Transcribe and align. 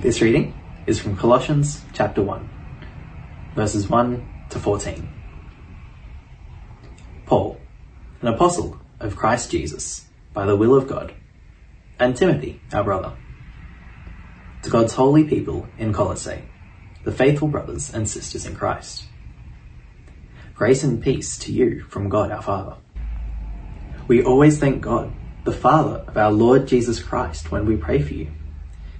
This 0.00 0.22
reading 0.22 0.54
is 0.86 1.00
from 1.00 1.16
Colossians 1.16 1.84
chapter 1.92 2.22
1, 2.22 2.48
verses 3.56 3.88
1 3.88 4.24
to 4.50 4.58
14. 4.60 5.08
Paul, 7.26 7.60
an 8.22 8.28
apostle 8.28 8.78
of 9.00 9.16
Christ 9.16 9.50
Jesus, 9.50 10.06
by 10.32 10.46
the 10.46 10.54
will 10.54 10.76
of 10.76 10.86
God, 10.86 11.14
and 11.98 12.16
Timothy, 12.16 12.62
our 12.72 12.84
brother, 12.84 13.14
to 14.62 14.70
God's 14.70 14.92
holy 14.92 15.24
people 15.24 15.68
in 15.78 15.92
Colossae, 15.92 16.42
the 17.02 17.10
faithful 17.10 17.48
brothers 17.48 17.92
and 17.92 18.08
sisters 18.08 18.46
in 18.46 18.54
Christ. 18.54 19.06
Grace 20.54 20.84
and 20.84 21.02
peace 21.02 21.36
to 21.38 21.52
you 21.52 21.80
from 21.80 22.08
God 22.08 22.30
our 22.30 22.42
Father. 22.42 22.76
We 24.06 24.22
always 24.22 24.60
thank 24.60 24.80
God, 24.80 25.12
the 25.42 25.52
Father 25.52 26.04
of 26.06 26.16
our 26.16 26.30
Lord 26.30 26.68
Jesus 26.68 27.02
Christ, 27.02 27.50
when 27.50 27.66
we 27.66 27.76
pray 27.76 28.00
for 28.00 28.14
you 28.14 28.30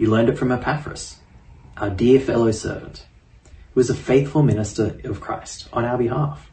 You 0.00 0.08
learned 0.08 0.30
it 0.30 0.38
from 0.38 0.50
Epaphras, 0.50 1.18
our 1.76 1.90
dear 1.90 2.18
fellow 2.18 2.50
servant, 2.52 3.04
who 3.74 3.80
is 3.80 3.90
a 3.90 3.94
faithful 3.94 4.42
minister 4.42 4.98
of 5.04 5.20
Christ 5.20 5.68
on 5.74 5.84
our 5.84 5.98
behalf, 5.98 6.50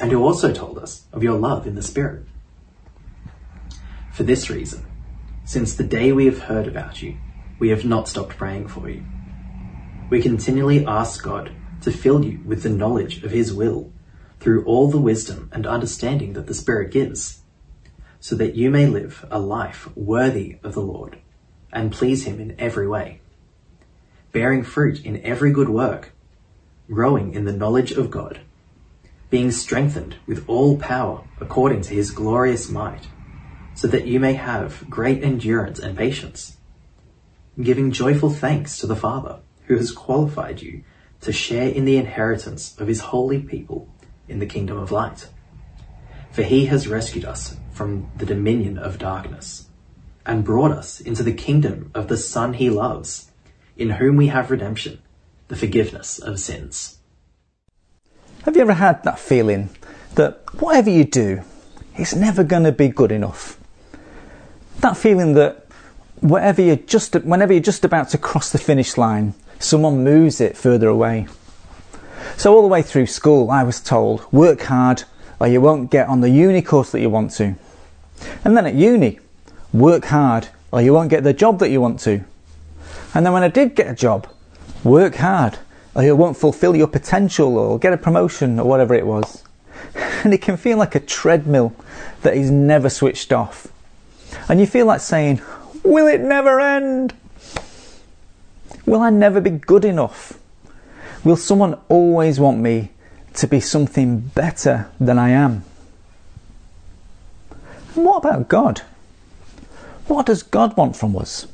and 0.00 0.12
who 0.12 0.22
also 0.22 0.52
told 0.52 0.78
us 0.78 1.06
of 1.12 1.24
your 1.24 1.36
love 1.36 1.66
in 1.66 1.74
the 1.74 1.82
Spirit. 1.82 2.28
For 4.12 4.22
this 4.22 4.48
reason, 4.48 4.86
since 5.44 5.74
the 5.74 5.82
day 5.82 6.12
we 6.12 6.26
have 6.26 6.42
heard 6.42 6.68
about 6.68 7.02
you, 7.02 7.18
we 7.58 7.70
have 7.70 7.84
not 7.84 8.06
stopped 8.06 8.36
praying 8.36 8.68
for 8.68 8.88
you. 8.88 9.06
We 10.08 10.22
continually 10.22 10.86
ask 10.86 11.20
God 11.20 11.56
to 11.80 11.90
fill 11.90 12.24
you 12.24 12.42
with 12.44 12.62
the 12.62 12.70
knowledge 12.70 13.24
of 13.24 13.32
His 13.32 13.52
will 13.52 13.90
through 14.38 14.64
all 14.66 14.88
the 14.88 15.00
wisdom 15.00 15.50
and 15.52 15.66
understanding 15.66 16.34
that 16.34 16.46
the 16.46 16.54
Spirit 16.54 16.92
gives, 16.92 17.42
so 18.20 18.36
that 18.36 18.54
you 18.54 18.70
may 18.70 18.86
live 18.86 19.26
a 19.32 19.40
life 19.40 19.88
worthy 19.96 20.60
of 20.62 20.74
the 20.74 20.80
Lord 20.80 21.18
and 21.74 21.92
please 21.92 22.24
Him 22.24 22.40
in 22.40 22.54
every 22.58 22.88
way, 22.88 23.20
bearing 24.32 24.62
fruit 24.62 25.04
in 25.04 25.20
every 25.22 25.50
good 25.50 25.68
work, 25.68 26.12
growing 26.90 27.34
in 27.34 27.44
the 27.44 27.52
knowledge 27.52 27.90
of 27.92 28.10
God, 28.10 28.40
being 29.28 29.50
strengthened 29.50 30.16
with 30.26 30.48
all 30.48 30.78
power 30.78 31.24
according 31.40 31.82
to 31.82 31.94
His 31.94 32.12
glorious 32.12 32.70
might, 32.70 33.08
so 33.74 33.88
that 33.88 34.06
you 34.06 34.20
may 34.20 34.34
have 34.34 34.88
great 34.88 35.22
endurance 35.22 35.80
and 35.80 35.98
patience, 35.98 36.56
giving 37.60 37.90
joyful 37.90 38.30
thanks 38.30 38.78
to 38.78 38.86
the 38.86 38.96
Father 38.96 39.40
who 39.66 39.76
has 39.76 39.90
qualified 39.90 40.62
you 40.62 40.84
to 41.20 41.32
share 41.32 41.68
in 41.68 41.84
the 41.84 41.96
inheritance 41.96 42.78
of 42.78 42.86
His 42.86 43.00
holy 43.00 43.40
people 43.40 43.88
in 44.28 44.38
the 44.38 44.46
kingdom 44.46 44.78
of 44.78 44.92
light. 44.92 45.28
For 46.30 46.42
He 46.42 46.66
has 46.66 46.86
rescued 46.86 47.24
us 47.24 47.56
from 47.72 48.08
the 48.16 48.26
dominion 48.26 48.78
of 48.78 48.98
darkness 48.98 49.63
and 50.26 50.44
brought 50.44 50.70
us 50.70 51.00
into 51.00 51.22
the 51.22 51.32
kingdom 51.32 51.90
of 51.94 52.08
the 52.08 52.16
Son 52.16 52.54
he 52.54 52.70
loves, 52.70 53.30
in 53.76 53.90
whom 53.90 54.16
we 54.16 54.28
have 54.28 54.50
redemption, 54.50 55.00
the 55.48 55.56
forgiveness 55.56 56.18
of 56.18 56.40
sins. 56.40 56.98
Have 58.44 58.56
you 58.56 58.62
ever 58.62 58.74
had 58.74 59.02
that 59.04 59.18
feeling 59.18 59.70
that 60.14 60.42
whatever 60.60 60.90
you 60.90 61.04
do, 61.04 61.42
it's 61.96 62.14
never 62.14 62.44
going 62.44 62.64
to 62.64 62.72
be 62.72 62.88
good 62.88 63.12
enough? 63.12 63.58
That 64.80 64.96
feeling 64.96 65.34
that 65.34 65.66
whatever 66.20 66.62
you're 66.62 66.76
just, 66.76 67.14
whenever 67.14 67.52
you're 67.52 67.62
just 67.62 67.84
about 67.84 68.08
to 68.10 68.18
cross 68.18 68.52
the 68.52 68.58
finish 68.58 68.96
line, 68.96 69.34
someone 69.58 70.04
moves 70.04 70.40
it 70.40 70.56
further 70.56 70.88
away. 70.88 71.26
So 72.36 72.54
all 72.54 72.62
the 72.62 72.68
way 72.68 72.82
through 72.82 73.06
school, 73.06 73.50
I 73.50 73.62
was 73.62 73.80
told, 73.80 74.30
work 74.32 74.62
hard 74.62 75.04
or 75.40 75.46
you 75.46 75.60
won't 75.60 75.90
get 75.90 76.08
on 76.08 76.20
the 76.20 76.30
uni 76.30 76.62
course 76.62 76.90
that 76.92 77.00
you 77.00 77.10
want 77.10 77.30
to. 77.32 77.54
And 78.44 78.56
then 78.56 78.66
at 78.66 78.74
uni, 78.74 79.20
work 79.74 80.06
hard 80.06 80.48
or 80.70 80.80
you 80.80 80.94
won't 80.94 81.10
get 81.10 81.24
the 81.24 81.34
job 81.34 81.58
that 81.58 81.68
you 81.68 81.80
want 81.80 82.00
to. 82.00 82.24
And 83.12 83.26
then 83.26 83.32
when 83.32 83.42
I 83.42 83.48
did 83.48 83.74
get 83.74 83.90
a 83.90 83.94
job, 83.94 84.26
work 84.84 85.16
hard 85.16 85.58
or 85.94 86.02
you 86.02 86.16
won't 86.16 86.36
fulfill 86.36 86.74
your 86.74 86.86
potential 86.86 87.58
or 87.58 87.78
get 87.78 87.92
a 87.92 87.98
promotion 87.98 88.58
or 88.58 88.66
whatever 88.66 88.94
it 88.94 89.06
was. 89.06 89.42
And 90.24 90.32
it 90.32 90.40
can 90.40 90.56
feel 90.56 90.78
like 90.78 90.94
a 90.94 91.00
treadmill 91.00 91.74
that 92.22 92.34
is 92.34 92.50
never 92.50 92.88
switched 92.88 93.30
off. 93.30 93.68
And 94.48 94.58
you 94.58 94.66
feel 94.66 94.86
like 94.86 95.02
saying, 95.02 95.42
Will 95.82 96.06
it 96.06 96.22
never 96.22 96.60
end? 96.60 97.12
Will 98.86 99.02
I 99.02 99.10
never 99.10 99.42
be 99.42 99.50
good 99.50 99.84
enough? 99.84 100.38
Will 101.24 101.36
someone 101.36 101.78
always 101.90 102.40
want 102.40 102.58
me 102.58 102.90
to 103.34 103.46
be 103.46 103.60
something 103.60 104.20
better 104.20 104.88
than 104.98 105.18
I 105.18 105.28
am? 105.28 105.64
And 107.94 108.06
what 108.06 108.16
about 108.16 108.48
God? 108.48 108.80
What 110.06 110.26
does 110.26 110.42
God 110.42 110.76
want 110.76 110.96
from 110.96 111.16
us? 111.16 111.46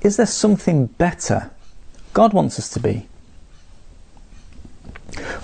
Is 0.00 0.16
there 0.16 0.26
something 0.26 0.86
better 0.86 1.50
God 2.12 2.32
wants 2.32 2.58
us 2.58 2.68
to 2.70 2.80
be? 2.80 3.08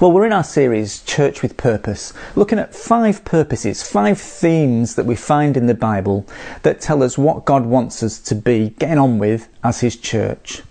Well, 0.01 0.13
we're 0.13 0.27
in 0.27 0.33
our 0.33 0.45
series, 0.45 1.03
Church 1.03 1.43
with 1.43 1.57
Purpose, 1.57 2.15
looking 2.37 2.59
at 2.59 2.75
five 2.75 3.25
purposes, 3.25 3.83
five 3.83 4.21
themes 4.21 4.95
that 4.95 5.07
we 5.07 5.17
find 5.17 5.57
in 5.57 5.67
the 5.67 5.75
Bible 5.75 6.27
that 6.63 6.81
tell 6.81 7.03
us 7.03 7.19
what 7.19 7.45
God 7.45 7.67
wants 7.67 8.03
us 8.03 8.19
to 8.21 8.35
be 8.35 8.71
getting 8.79 8.99
on 8.99 9.19
with 9.19 9.49
as 9.63 9.81
His 9.81 9.97
church. 9.97 10.63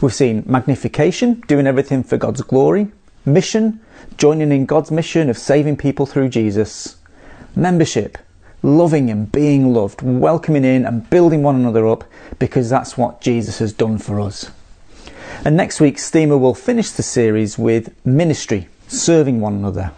We've 0.00 0.14
seen 0.14 0.44
magnification, 0.46 1.42
doing 1.48 1.66
everything 1.66 2.02
for 2.02 2.16
God's 2.16 2.42
glory, 2.42 2.92
mission, 3.26 3.80
joining 4.16 4.52
in 4.52 4.66
God's 4.66 4.90
mission 4.90 5.28
of 5.28 5.36
saving 5.36 5.76
people 5.76 6.06
through 6.06 6.28
Jesus, 6.30 6.96
membership, 7.54 8.18
loving 8.64 9.10
and 9.10 9.30
being 9.30 9.74
loved, 9.74 10.00
welcoming 10.00 10.64
in 10.64 10.86
and 10.86 11.08
building 11.10 11.42
one 11.42 11.54
another 11.54 11.86
up 11.86 12.02
because 12.38 12.70
that's 12.70 12.96
what 12.96 13.20
Jesus 13.20 13.58
has 13.58 13.74
done 13.74 13.98
for 13.98 14.18
us. 14.18 14.50
And 15.44 15.54
next 15.56 15.80
week, 15.80 15.98
Steamer 15.98 16.38
will 16.38 16.54
finish 16.54 16.90
the 16.90 17.02
series 17.02 17.58
with 17.58 17.94
ministry, 18.06 18.68
serving 18.88 19.40
one 19.40 19.54
another. 19.54 19.92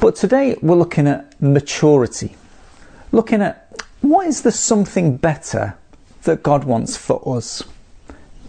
But 0.00 0.16
today 0.16 0.56
we're 0.62 0.76
looking 0.76 1.06
at 1.06 1.40
maturity, 1.42 2.34
looking 3.12 3.42
at 3.42 3.70
what 4.00 4.26
is 4.26 4.40
the 4.40 4.50
something 4.50 5.18
better 5.18 5.76
that 6.22 6.42
God 6.42 6.64
wants 6.64 6.96
for 6.96 7.36
us, 7.36 7.62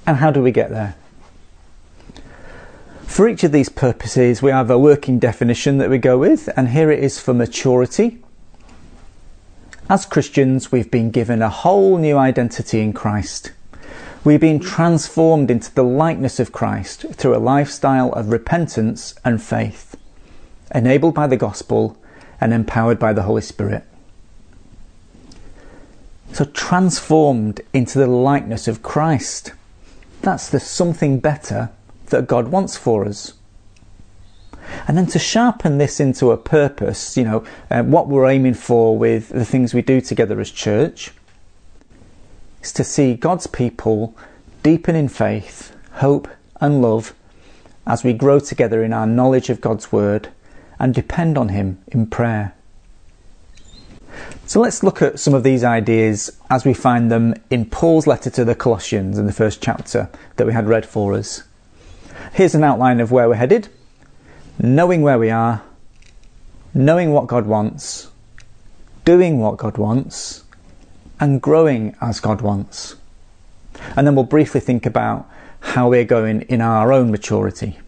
and 0.08 0.18
how 0.18 0.32
do 0.32 0.42
we 0.42 0.52
get 0.52 0.70
there? 0.70 0.96
For 3.12 3.28
each 3.28 3.44
of 3.44 3.52
these 3.52 3.68
purposes, 3.68 4.42
we 4.42 4.52
have 4.52 4.72
a 4.72 4.80
working 4.80 5.20
definition 5.20 5.80
that 5.80 5.90
we 5.90 5.98
go 5.98 6.18
with, 6.18 6.48
and 6.56 6.70
here 6.70 6.90
it 6.90 7.04
is 7.04 7.20
for 7.20 7.34
maturity. 7.34 8.24
As 9.90 10.06
Christians, 10.06 10.72
we've 10.72 10.90
been 10.90 11.12
given 11.12 11.42
a 11.42 11.50
whole 11.50 11.98
new 11.98 12.18
identity 12.18 12.80
in 12.80 12.94
Christ. 12.94 13.52
We've 14.24 14.40
been 14.40 14.62
transformed 14.62 15.52
into 15.52 15.76
the 15.76 15.84
likeness 15.84 16.40
of 16.40 16.54
Christ 16.54 17.02
through 17.16 17.36
a 17.36 17.38
lifestyle 17.38 18.14
of 18.14 18.30
repentance 18.30 19.14
and 19.26 19.44
faith, 19.44 19.98
enabled 20.74 21.14
by 21.14 21.28
the 21.28 21.36
gospel 21.36 21.98
and 22.40 22.54
empowered 22.54 22.98
by 22.98 23.12
the 23.12 23.24
Holy 23.24 23.42
Spirit. 23.42 23.84
So, 26.32 26.46
transformed 26.46 27.60
into 27.74 28.00
the 28.00 28.08
likeness 28.08 28.70
of 28.70 28.82
Christ. 28.82 29.52
That's 30.22 30.48
the 30.48 30.62
something 30.62 31.20
better 31.20 31.72
that 32.12 32.28
God 32.28 32.50
wants 32.50 32.78
for 32.78 33.06
us. 33.06 33.34
And 34.88 34.98
then 34.98 35.08
to 35.08 35.20
sharpen 35.20 35.78
this 35.78 36.00
into 36.00 36.32
a 36.32 36.38
purpose, 36.38 37.18
you 37.18 37.24
know, 37.24 37.44
uh, 37.70 37.84
what 37.84 38.08
we're 38.08 38.30
aiming 38.30 38.54
for 38.54 38.98
with 38.98 39.30
the 39.30 39.46
things 39.46 39.74
we 39.74 39.82
do 39.82 40.00
together 40.00 40.40
as 40.40 40.52
church, 40.52 41.12
is 42.62 42.72
to 42.74 42.84
see 42.84 43.16
God's 43.16 43.48
people 43.48 44.16
deepen 44.64 44.96
in 44.96 45.08
faith, 45.08 45.76
hope, 45.94 46.28
and 46.60 46.82
love 46.82 47.14
as 47.88 48.04
we 48.04 48.14
grow 48.14 48.40
together 48.40 48.84
in 48.84 48.94
our 48.94 49.08
knowledge 49.08 49.50
of 49.50 49.62
God's 49.62 49.92
Word 49.92 50.30
and 50.80 50.94
depend 50.94 51.38
on 51.38 51.50
Him 51.50 51.82
in 51.88 52.08
prayer. 52.08 52.54
So 54.46 54.60
let's 54.60 54.84
look 54.84 55.02
at 55.02 55.20
some 55.20 55.34
of 55.34 55.44
these 55.44 55.64
ideas 55.64 56.38
as 56.50 56.66
we 56.66 56.74
find 56.74 57.12
them 57.12 57.34
in 57.50 57.66
Paul's 57.66 58.08
letter 58.08 58.30
to 58.32 58.46
the 58.46 58.56
Colossians 58.56 59.18
in 59.18 59.26
the 59.26 59.34
first 59.34 59.62
chapter 59.62 60.10
that 60.36 60.46
we 60.46 60.54
had 60.54 60.68
read 60.68 60.86
for 60.86 61.14
us. 61.14 61.44
Here's 62.34 62.56
an 62.56 62.64
outline 62.64 63.00
of 63.00 63.12
where 63.12 63.28
we're 63.30 63.36
headed 63.36 63.70
knowing 64.60 65.02
where 65.02 65.18
we 65.18 65.30
are, 65.30 65.64
knowing 66.74 67.12
what 67.12 67.28
God 67.28 67.46
wants, 67.46 68.10
doing 69.06 69.40
what 69.40 69.58
God 69.58 69.78
wants, 69.78 70.44
and 71.20 71.42
growing 71.42 71.96
as 72.02 72.20
God 72.20 72.42
wants. 72.42 72.96
And 73.96 74.06
then 74.06 74.16
we'll 74.16 74.26
briefly 74.26 74.60
think 74.60 74.86
about 74.86 75.30
how 75.62 75.90
we're 75.90 76.06
going 76.06 76.42
in 76.44 76.62
our 76.62 76.92
own 76.92 77.12
maturity. 77.12 77.80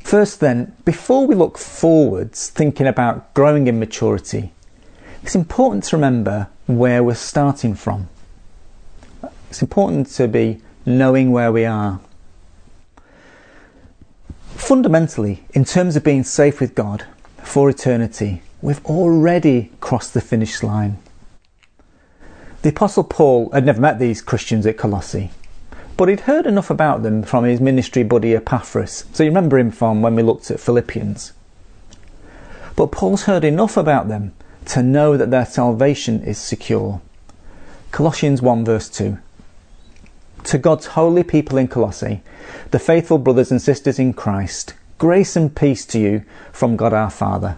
First, 0.00 0.40
then, 0.40 0.74
before 0.84 1.26
we 1.26 1.34
look 1.34 1.58
forwards, 1.58 2.48
thinking 2.50 2.86
about 2.86 3.32
growing 3.34 3.66
in 3.66 3.78
maturity, 3.78 4.52
it's 5.22 5.34
important 5.34 5.84
to 5.84 5.96
remember 5.96 6.48
where 6.66 7.02
we're 7.02 7.14
starting 7.14 7.74
from. 7.74 8.08
It's 9.48 9.62
important 9.62 10.06
to 10.08 10.28
be 10.28 10.60
knowing 10.86 11.30
where 11.30 11.52
we 11.52 11.64
are. 11.64 12.00
Fundamentally, 14.70 15.42
in 15.52 15.64
terms 15.64 15.96
of 15.96 16.04
being 16.04 16.22
safe 16.22 16.60
with 16.60 16.76
God 16.76 17.04
for 17.42 17.68
eternity, 17.68 18.40
we've 18.62 18.86
already 18.86 19.72
crossed 19.80 20.14
the 20.14 20.20
finish 20.20 20.62
line. 20.62 20.98
The 22.62 22.68
Apostle 22.68 23.02
Paul 23.02 23.50
had 23.50 23.66
never 23.66 23.80
met 23.80 23.98
these 23.98 24.22
Christians 24.22 24.64
at 24.66 24.78
Colossae, 24.78 25.32
but 25.96 26.08
he'd 26.08 26.20
heard 26.20 26.46
enough 26.46 26.70
about 26.70 27.02
them 27.02 27.24
from 27.24 27.42
his 27.42 27.60
ministry 27.60 28.04
buddy 28.04 28.32
Epaphras. 28.36 29.06
So 29.12 29.24
you 29.24 29.30
remember 29.30 29.58
him 29.58 29.72
from 29.72 30.02
when 30.02 30.14
we 30.14 30.22
looked 30.22 30.52
at 30.52 30.60
Philippians. 30.60 31.32
But 32.76 32.92
Paul's 32.92 33.24
heard 33.24 33.42
enough 33.42 33.76
about 33.76 34.06
them 34.06 34.34
to 34.66 34.84
know 34.84 35.16
that 35.16 35.32
their 35.32 35.46
salvation 35.46 36.22
is 36.22 36.38
secure. 36.38 37.00
Colossians 37.90 38.40
1 38.40 38.64
verse 38.64 38.88
2. 38.88 39.18
To 40.44 40.58
God's 40.58 40.86
holy 40.86 41.22
people 41.22 41.58
in 41.58 41.68
Colossae, 41.68 42.22
the 42.70 42.78
faithful 42.78 43.18
brothers 43.18 43.50
and 43.50 43.60
sisters 43.60 43.98
in 43.98 44.12
Christ, 44.12 44.74
grace 44.98 45.36
and 45.36 45.54
peace 45.54 45.84
to 45.86 45.98
you 45.98 46.24
from 46.52 46.76
God 46.76 46.92
our 46.92 47.10
Father. 47.10 47.56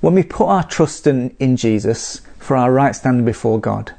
When 0.00 0.14
we 0.14 0.22
put 0.22 0.46
our 0.46 0.64
trust 0.64 1.06
in, 1.06 1.34
in 1.38 1.56
Jesus 1.56 2.20
for 2.38 2.56
our 2.56 2.72
right 2.72 2.94
standing 2.94 3.24
before 3.24 3.60
God, 3.60 3.94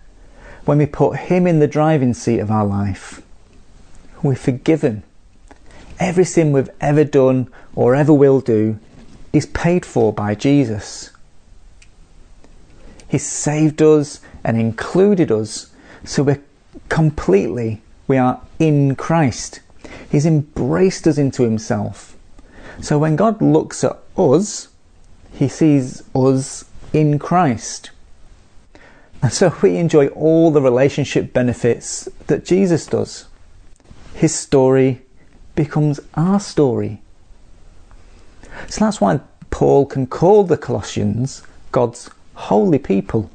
when 0.65 0.77
we 0.77 0.85
put 0.85 1.17
Him 1.17 1.47
in 1.47 1.59
the 1.59 1.67
driving 1.67 2.13
seat 2.13 2.39
of 2.39 2.51
our 2.51 2.65
life, 2.65 3.21
we're 4.21 4.35
forgiven. 4.35 5.03
Every 5.99 6.25
sin 6.25 6.51
we've 6.51 6.69
ever 6.79 7.03
done 7.03 7.49
or 7.75 7.95
ever 7.95 8.13
will 8.13 8.41
do 8.41 8.79
is 9.33 9.45
paid 9.45 9.85
for 9.85 10.11
by 10.11 10.35
Jesus. 10.35 11.11
He 13.07 13.17
saved 13.17 13.81
us 13.81 14.21
and 14.43 14.59
included 14.59 15.31
us 15.31 15.71
so 16.03 16.23
we're 16.23 16.41
completely 16.89 17.81
we 18.11 18.17
are 18.17 18.41
in 18.59 18.93
Christ. 18.97 19.61
He's 20.11 20.25
embraced 20.25 21.07
us 21.07 21.17
into 21.17 21.43
Himself. 21.43 22.17
So 22.81 22.99
when 22.99 23.15
God 23.15 23.41
looks 23.41 23.85
at 23.85 23.97
us, 24.17 24.67
He 25.31 25.47
sees 25.47 26.03
us 26.13 26.65
in 26.91 27.19
Christ. 27.19 27.91
And 29.23 29.31
so 29.31 29.55
we 29.61 29.77
enjoy 29.77 30.07
all 30.07 30.51
the 30.51 30.61
relationship 30.61 31.31
benefits 31.31 32.09
that 32.27 32.43
Jesus 32.43 32.85
does. 32.85 33.27
His 34.13 34.35
story 34.35 35.03
becomes 35.55 36.01
our 36.15 36.41
story. 36.41 37.01
So 38.67 38.83
that's 38.83 38.99
why 38.99 39.21
Paul 39.51 39.85
can 39.85 40.05
call 40.05 40.43
the 40.43 40.57
Colossians 40.57 41.43
God's 41.71 42.09
holy 42.33 42.79
people. 42.79 43.31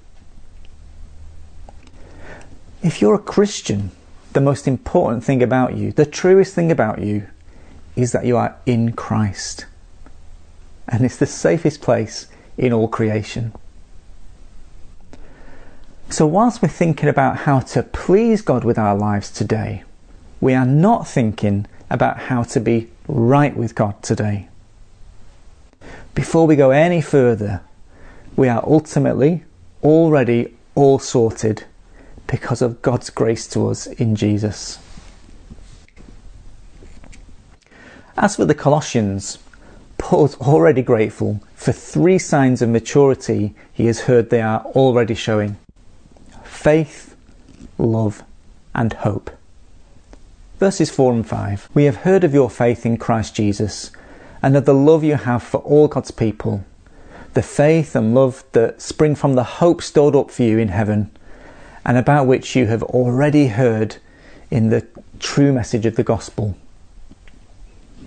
If 2.82 3.00
you're 3.00 3.14
a 3.14 3.18
Christian, 3.18 3.90
the 4.36 4.40
most 4.42 4.68
important 4.68 5.24
thing 5.24 5.42
about 5.42 5.78
you, 5.78 5.92
the 5.92 6.04
truest 6.04 6.54
thing 6.54 6.70
about 6.70 6.98
you, 6.98 7.26
is 7.96 8.12
that 8.12 8.26
you 8.26 8.36
are 8.36 8.54
in 8.66 8.92
Christ. 8.92 9.64
And 10.86 11.06
it's 11.06 11.16
the 11.16 11.24
safest 11.24 11.80
place 11.80 12.26
in 12.58 12.70
all 12.70 12.86
creation. 12.86 13.54
So, 16.10 16.26
whilst 16.26 16.60
we're 16.60 16.68
thinking 16.68 17.08
about 17.08 17.38
how 17.38 17.60
to 17.60 17.82
please 17.82 18.42
God 18.42 18.62
with 18.62 18.78
our 18.78 18.94
lives 18.94 19.30
today, 19.30 19.84
we 20.38 20.52
are 20.52 20.66
not 20.66 21.08
thinking 21.08 21.66
about 21.88 22.18
how 22.28 22.42
to 22.42 22.60
be 22.60 22.90
right 23.08 23.56
with 23.56 23.74
God 23.74 24.02
today. 24.02 24.48
Before 26.14 26.46
we 26.46 26.56
go 26.56 26.72
any 26.72 27.00
further, 27.00 27.62
we 28.36 28.48
are 28.50 28.62
ultimately 28.66 29.44
already 29.82 30.54
all 30.74 30.98
sorted 30.98 31.64
because 32.26 32.62
of 32.62 32.82
God's 32.82 33.10
grace 33.10 33.46
to 33.48 33.68
us 33.68 33.86
in 33.86 34.16
Jesus. 34.16 34.78
As 38.16 38.36
for 38.36 38.44
the 38.44 38.54
Colossians, 38.54 39.38
Paul's 39.98 40.36
already 40.36 40.82
grateful 40.82 41.40
for 41.54 41.72
three 41.72 42.18
signs 42.18 42.62
of 42.62 42.68
maturity 42.68 43.54
he 43.72 43.86
has 43.86 44.00
heard 44.02 44.30
they 44.30 44.40
are 44.40 44.62
already 44.66 45.14
showing 45.14 45.56
faith, 46.44 47.14
love, 47.78 48.22
and 48.74 48.92
hope. 48.92 49.30
Verses 50.58 50.90
4 50.90 51.12
and 51.12 51.28
5 51.28 51.68
We 51.74 51.84
have 51.84 51.96
heard 51.96 52.24
of 52.24 52.34
your 52.34 52.48
faith 52.48 52.86
in 52.86 52.96
Christ 52.96 53.34
Jesus 53.34 53.90
and 54.42 54.56
of 54.56 54.64
the 54.64 54.74
love 54.74 55.04
you 55.04 55.16
have 55.16 55.42
for 55.42 55.58
all 55.58 55.88
God's 55.88 56.10
people, 56.10 56.64
the 57.34 57.42
faith 57.42 57.94
and 57.94 58.14
love 58.14 58.44
that 58.52 58.80
spring 58.80 59.14
from 59.14 59.34
the 59.34 59.44
hope 59.44 59.82
stored 59.82 60.16
up 60.16 60.30
for 60.30 60.42
you 60.42 60.58
in 60.58 60.68
heaven 60.68 61.10
and 61.86 61.96
about 61.96 62.26
which 62.26 62.56
you 62.56 62.66
have 62.66 62.82
already 62.82 63.46
heard 63.46 63.96
in 64.50 64.70
the 64.70 64.84
true 65.20 65.52
message 65.52 65.86
of 65.86 65.94
the 65.94 66.02
gospel. 66.02 66.56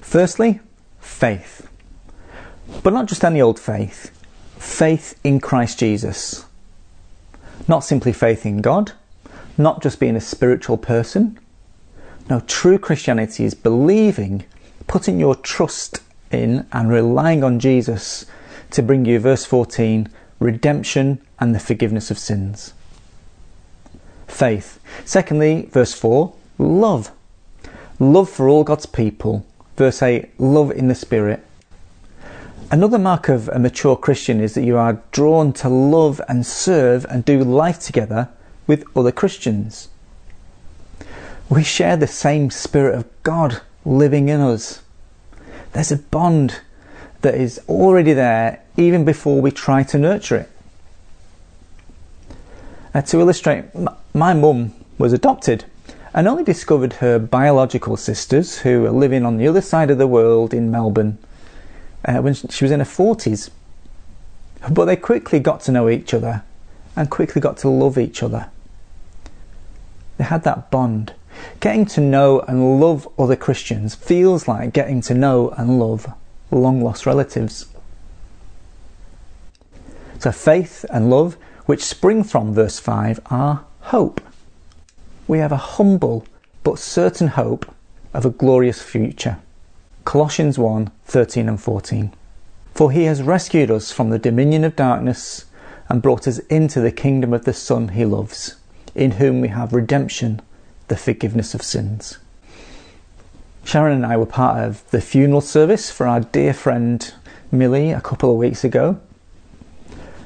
Firstly, 0.01 0.59
faith. 0.99 1.69
But 2.83 2.91
not 2.91 3.05
just 3.05 3.23
any 3.23 3.39
old 3.39 3.57
faith, 3.57 4.11
faith 4.57 5.17
in 5.23 5.39
Christ 5.39 5.79
Jesus. 5.79 6.45
Not 7.69 7.85
simply 7.85 8.11
faith 8.11 8.45
in 8.45 8.61
God, 8.61 8.91
not 9.57 9.81
just 9.81 9.97
being 9.97 10.17
a 10.17 10.21
spiritual 10.21 10.77
person. 10.77 11.39
No, 12.29 12.41
true 12.41 12.79
Christianity 12.79 13.45
is 13.45 13.53
believing, 13.53 14.43
putting 14.87 15.21
your 15.21 15.35
trust 15.35 16.01
in, 16.31 16.67
and 16.73 16.91
relying 16.91 17.45
on 17.45 17.61
Jesus 17.61 18.25
to 18.71 18.83
bring 18.83 19.05
you, 19.05 19.19
verse 19.19 19.45
14, 19.45 20.09
redemption 20.37 21.21
and 21.39 21.55
the 21.55 21.59
forgiveness 21.59 22.11
of 22.11 22.19
sins 22.19 22.73
faith. 24.31 24.79
Secondly, 25.05 25.69
verse 25.71 25.93
4, 25.93 26.33
love. 26.57 27.11
Love 27.99 28.29
for 28.29 28.47
all 28.47 28.63
God's 28.63 28.85
people. 28.85 29.45
Verse 29.75 30.01
8, 30.01 30.39
love 30.39 30.71
in 30.71 30.87
the 30.87 30.95
Spirit. 30.95 31.45
Another 32.71 32.99
mark 32.99 33.29
of 33.29 33.47
a 33.49 33.57
mature 33.57 33.95
Christian 33.95 34.39
is 34.39 34.53
that 34.53 34.63
you 34.63 34.77
are 34.77 35.01
drawn 35.11 35.53
to 35.53 35.69
love 35.69 36.21
and 36.29 36.45
serve 36.45 37.05
and 37.09 37.25
do 37.25 37.43
life 37.43 37.79
together 37.79 38.29
with 38.67 38.85
other 38.95 39.11
Christians. 39.11 39.89
We 41.49 41.63
share 41.63 41.97
the 41.97 42.05
same 42.05 42.51
Spirit 42.51 42.95
of 42.95 43.23
God 43.23 43.61
living 43.83 44.29
in 44.29 44.39
us. 44.39 44.83
There's 45.73 45.91
a 45.91 45.97
bond 45.97 46.61
that 47.21 47.33
is 47.33 47.59
already 47.67 48.13
there 48.13 48.61
even 48.77 49.03
before 49.03 49.41
we 49.41 49.51
try 49.51 49.81
to 49.83 49.97
nurture 49.97 50.35
it. 50.35 50.49
Uh, 52.93 53.01
to 53.01 53.19
illustrate, 53.19 53.65
my 54.13 54.33
mum 54.33 54.73
was 54.97 55.13
adopted 55.13 55.65
and 56.13 56.27
only 56.27 56.43
discovered 56.43 56.93
her 56.93 57.19
biological 57.19 57.95
sisters, 57.95 58.59
who 58.59 58.85
are 58.85 58.91
living 58.91 59.25
on 59.25 59.37
the 59.37 59.47
other 59.47 59.61
side 59.61 59.91
of 59.91 59.99
the 59.99 60.07
world 60.07 60.53
in 60.53 60.71
Melbourne, 60.71 61.19
uh, 62.05 62.17
when 62.17 62.33
she 62.33 62.63
was 62.63 62.71
in 62.71 62.79
her 62.79 62.85
40s. 62.85 63.51
But 64.71 64.85
they 64.85 64.95
quickly 64.95 65.39
got 65.39 65.61
to 65.61 65.71
know 65.71 65.87
each 65.87 66.13
other 66.13 66.43
and 66.95 67.09
quickly 67.09 67.39
got 67.39 67.57
to 67.57 67.69
love 67.69 67.97
each 67.97 68.23
other. 68.23 68.49
They 70.17 70.23
had 70.23 70.43
that 70.43 70.71
bond. 70.71 71.13
Getting 71.59 71.85
to 71.87 72.01
know 72.01 72.41
and 72.41 72.81
love 72.81 73.07
other 73.17 73.35
Christians 73.35 73.95
feels 73.95 74.47
like 74.47 74.73
getting 74.73 74.99
to 75.01 75.13
know 75.13 75.51
and 75.51 75.79
love 75.79 76.11
long 76.51 76.81
lost 76.81 77.05
relatives. 77.05 77.67
So 80.17 80.31
faith 80.31 80.83
and 80.89 81.09
love 81.09 81.37
which 81.69 81.85
spring 81.85 82.23
from 82.23 82.51
verse 82.51 82.79
5 82.79 83.19
are 83.27 83.63
hope. 83.81 84.21
We 85.27 85.37
have 85.37 85.51
a 85.51 85.77
humble 85.77 86.25
but 86.63 86.79
certain 86.79 87.27
hope 87.27 87.71
of 88.11 88.25
a 88.25 88.31
glorious 88.31 88.81
future. 88.81 89.37
Colossians 90.03 90.57
1 90.57 90.89
13 91.05 91.47
and 91.47 91.61
14. 91.61 92.11
For 92.73 92.91
he 92.91 93.03
has 93.03 93.21
rescued 93.21 93.69
us 93.69 93.91
from 93.91 94.09
the 94.09 94.17
dominion 94.17 94.63
of 94.63 94.75
darkness 94.75 95.45
and 95.87 96.01
brought 96.01 96.27
us 96.27 96.39
into 96.49 96.81
the 96.81 96.91
kingdom 96.91 97.33
of 97.33 97.45
the 97.45 97.53
Son 97.53 97.89
he 97.89 98.03
loves, 98.03 98.55
in 98.95 99.11
whom 99.11 99.39
we 99.39 99.49
have 99.49 99.71
redemption, 99.71 100.41
the 100.87 100.97
forgiveness 100.97 101.53
of 101.53 101.61
sins. 101.61 102.17
Sharon 103.63 103.97
and 103.97 104.07
I 104.07 104.17
were 104.17 104.25
part 104.25 104.63
of 104.63 104.89
the 104.89 105.01
funeral 105.01 105.41
service 105.41 105.91
for 105.91 106.07
our 106.07 106.21
dear 106.21 106.55
friend 106.55 107.13
Millie 107.51 107.91
a 107.91 108.01
couple 108.01 108.31
of 108.31 108.37
weeks 108.37 108.63
ago. 108.63 108.99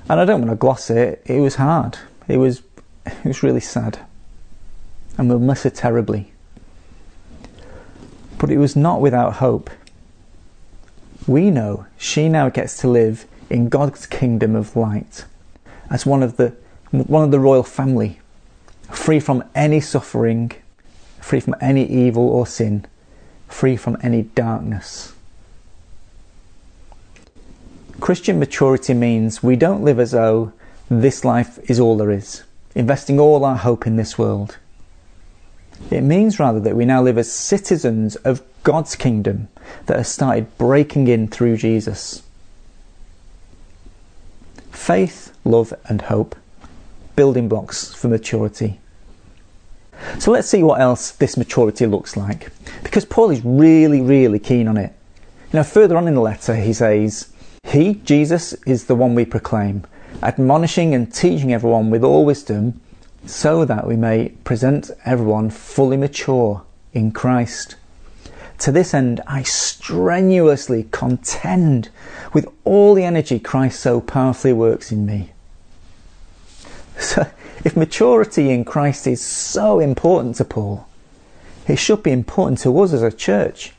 And 0.09 0.19
I 0.19 0.25
don't 0.25 0.41
want 0.41 0.51
to 0.51 0.57
gloss 0.57 0.89
it, 0.89 1.21
it 1.25 1.39
was 1.39 1.55
hard. 1.55 1.97
It 2.27 2.37
was, 2.37 2.61
it 3.05 3.25
was 3.25 3.43
really 3.43 3.59
sad. 3.59 3.99
And 5.17 5.29
we'll 5.29 5.39
miss 5.39 5.63
her 5.63 5.69
terribly. 5.69 6.33
But 8.37 8.49
it 8.49 8.57
was 8.57 8.75
not 8.75 8.99
without 8.99 9.35
hope. 9.35 9.69
We 11.27 11.51
know 11.51 11.85
she 11.97 12.27
now 12.27 12.49
gets 12.49 12.77
to 12.79 12.87
live 12.89 13.25
in 13.49 13.69
God's 13.69 14.05
kingdom 14.05 14.55
of 14.55 14.75
light 14.75 15.25
as 15.89 16.05
one 16.05 16.23
of 16.23 16.37
the, 16.37 16.49
one 16.91 17.23
of 17.23 17.31
the 17.31 17.39
royal 17.39 17.63
family, 17.63 18.19
free 18.89 19.19
from 19.19 19.43
any 19.55 19.79
suffering, 19.79 20.51
free 21.21 21.39
from 21.39 21.55
any 21.61 21.85
evil 21.85 22.27
or 22.27 22.45
sin, 22.45 22.85
free 23.47 23.77
from 23.77 23.97
any 24.01 24.23
darkness. 24.23 25.13
Christian 28.03 28.37
maturity 28.37 28.93
means 28.93 29.41
we 29.41 29.55
don't 29.55 29.81
live 29.81 29.97
as 29.97 30.11
though 30.11 30.51
this 30.89 31.23
life 31.23 31.57
is 31.69 31.79
all 31.79 31.95
there 31.95 32.11
is, 32.11 32.43
investing 32.75 33.17
all 33.17 33.45
our 33.45 33.55
hope 33.55 33.87
in 33.87 33.95
this 33.95 34.17
world. 34.17 34.57
It 35.89 36.01
means 36.01 36.37
rather 36.37 36.59
that 36.59 36.75
we 36.75 36.83
now 36.83 37.01
live 37.01 37.17
as 37.17 37.31
citizens 37.31 38.17
of 38.17 38.43
God's 38.63 38.97
kingdom 38.97 39.47
that 39.85 39.95
has 39.95 40.09
started 40.09 40.57
breaking 40.57 41.07
in 41.07 41.29
through 41.29 41.55
Jesus. 41.55 42.23
Faith, 44.69 45.33
love, 45.45 45.73
and 45.85 46.01
hope, 46.01 46.35
building 47.15 47.47
blocks 47.47 47.93
for 47.93 48.09
maturity. 48.09 48.81
So 50.19 50.29
let's 50.29 50.49
see 50.49 50.61
what 50.61 50.81
else 50.81 51.11
this 51.11 51.37
maturity 51.37 51.85
looks 51.85 52.17
like, 52.17 52.51
because 52.83 53.05
Paul 53.05 53.31
is 53.31 53.39
really, 53.45 54.01
really 54.01 54.39
keen 54.39 54.67
on 54.67 54.75
it. 54.75 54.93
You 55.53 55.59
know, 55.59 55.63
further 55.63 55.95
on 55.95 56.09
in 56.09 56.15
the 56.15 56.19
letter, 56.19 56.57
he 56.57 56.73
says, 56.73 57.29
He, 57.73 57.95
Jesus, 57.95 58.53
is 58.67 58.85
the 58.85 58.93
one 58.93 59.15
we 59.15 59.25
proclaim, 59.25 59.83
admonishing 60.21 60.93
and 60.93 61.11
teaching 61.11 61.51
everyone 61.51 61.89
with 61.89 62.03
all 62.03 62.23
wisdom 62.23 62.79
so 63.25 63.65
that 63.65 63.87
we 63.87 63.95
may 63.95 64.29
present 64.43 64.91
everyone 65.05 65.49
fully 65.49 65.97
mature 65.97 66.61
in 66.93 67.11
Christ. 67.11 67.75
To 68.59 68.71
this 68.71 68.93
end, 68.93 69.21
I 69.25 69.41
strenuously 69.41 70.87
contend 70.91 71.89
with 72.31 72.47
all 72.63 72.93
the 72.93 73.05
energy 73.05 73.39
Christ 73.39 73.79
so 73.79 73.99
powerfully 73.99 74.53
works 74.53 74.91
in 74.91 75.07
me. 75.07 75.31
So, 76.99 77.25
if 77.65 77.75
maturity 77.75 78.51
in 78.51 78.65
Christ 78.65 79.07
is 79.07 79.19
so 79.19 79.79
important 79.79 80.35
to 80.35 80.45
Paul, 80.45 80.87
it 81.67 81.77
should 81.77 82.03
be 82.03 82.11
important 82.11 82.59
to 82.59 82.79
us 82.81 82.93
as 82.93 83.01
a 83.01 83.11
church. 83.11 83.73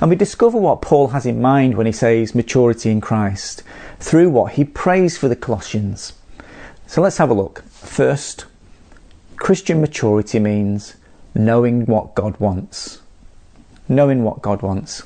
And 0.00 0.10
we 0.10 0.16
discover 0.16 0.58
what 0.58 0.82
Paul 0.82 1.08
has 1.08 1.26
in 1.26 1.40
mind 1.40 1.76
when 1.76 1.86
he 1.86 1.92
says 1.92 2.34
maturity 2.34 2.90
in 2.90 3.00
Christ 3.00 3.62
through 3.98 4.30
what 4.30 4.52
he 4.52 4.64
prays 4.64 5.16
for 5.16 5.28
the 5.28 5.36
Colossians. 5.36 6.12
So 6.86 7.00
let's 7.00 7.18
have 7.18 7.30
a 7.30 7.34
look. 7.34 7.64
First, 7.70 8.46
Christian 9.36 9.80
maturity 9.80 10.38
means 10.38 10.96
knowing 11.34 11.86
what 11.86 12.14
God 12.14 12.38
wants. 12.38 13.00
Knowing 13.88 14.22
what 14.22 14.42
God 14.42 14.62
wants. 14.62 15.02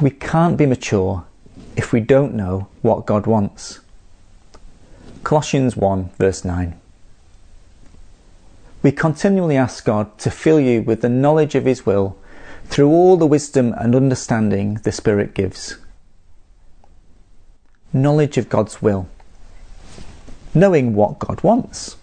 We 0.00 0.10
can't 0.10 0.56
be 0.56 0.66
mature 0.66 1.24
if 1.76 1.92
we 1.92 2.00
don't 2.00 2.34
know 2.34 2.68
what 2.82 3.06
God 3.06 3.26
wants. 3.26 3.80
Colossians 5.22 5.76
1, 5.76 6.10
verse 6.18 6.44
9. 6.44 6.78
We 8.84 8.92
continually 8.92 9.56
ask 9.56 9.82
God 9.86 10.18
to 10.18 10.30
fill 10.30 10.60
you 10.60 10.82
with 10.82 11.00
the 11.00 11.08
knowledge 11.08 11.54
of 11.54 11.64
His 11.64 11.86
will 11.86 12.18
through 12.66 12.90
all 12.90 13.16
the 13.16 13.26
wisdom 13.26 13.74
and 13.78 13.96
understanding 13.96 14.74
the 14.84 14.92
Spirit 14.92 15.32
gives 15.34 15.78
knowledge 17.94 18.36
of 18.36 18.48
God's 18.48 18.82
will, 18.82 19.08
knowing 20.52 20.94
what 20.94 21.18
God 21.18 21.42
wants. 21.42 21.96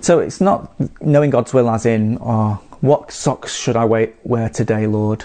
So 0.00 0.20
it's 0.20 0.40
not 0.40 0.72
knowing 1.00 1.30
God's 1.30 1.52
will 1.52 1.68
as 1.68 1.84
in, 1.86 2.18
oh, 2.20 2.62
what 2.80 3.10
socks 3.10 3.54
should 3.54 3.74
I 3.74 4.12
wear 4.22 4.48
today, 4.50 4.86
Lord? 4.86 5.24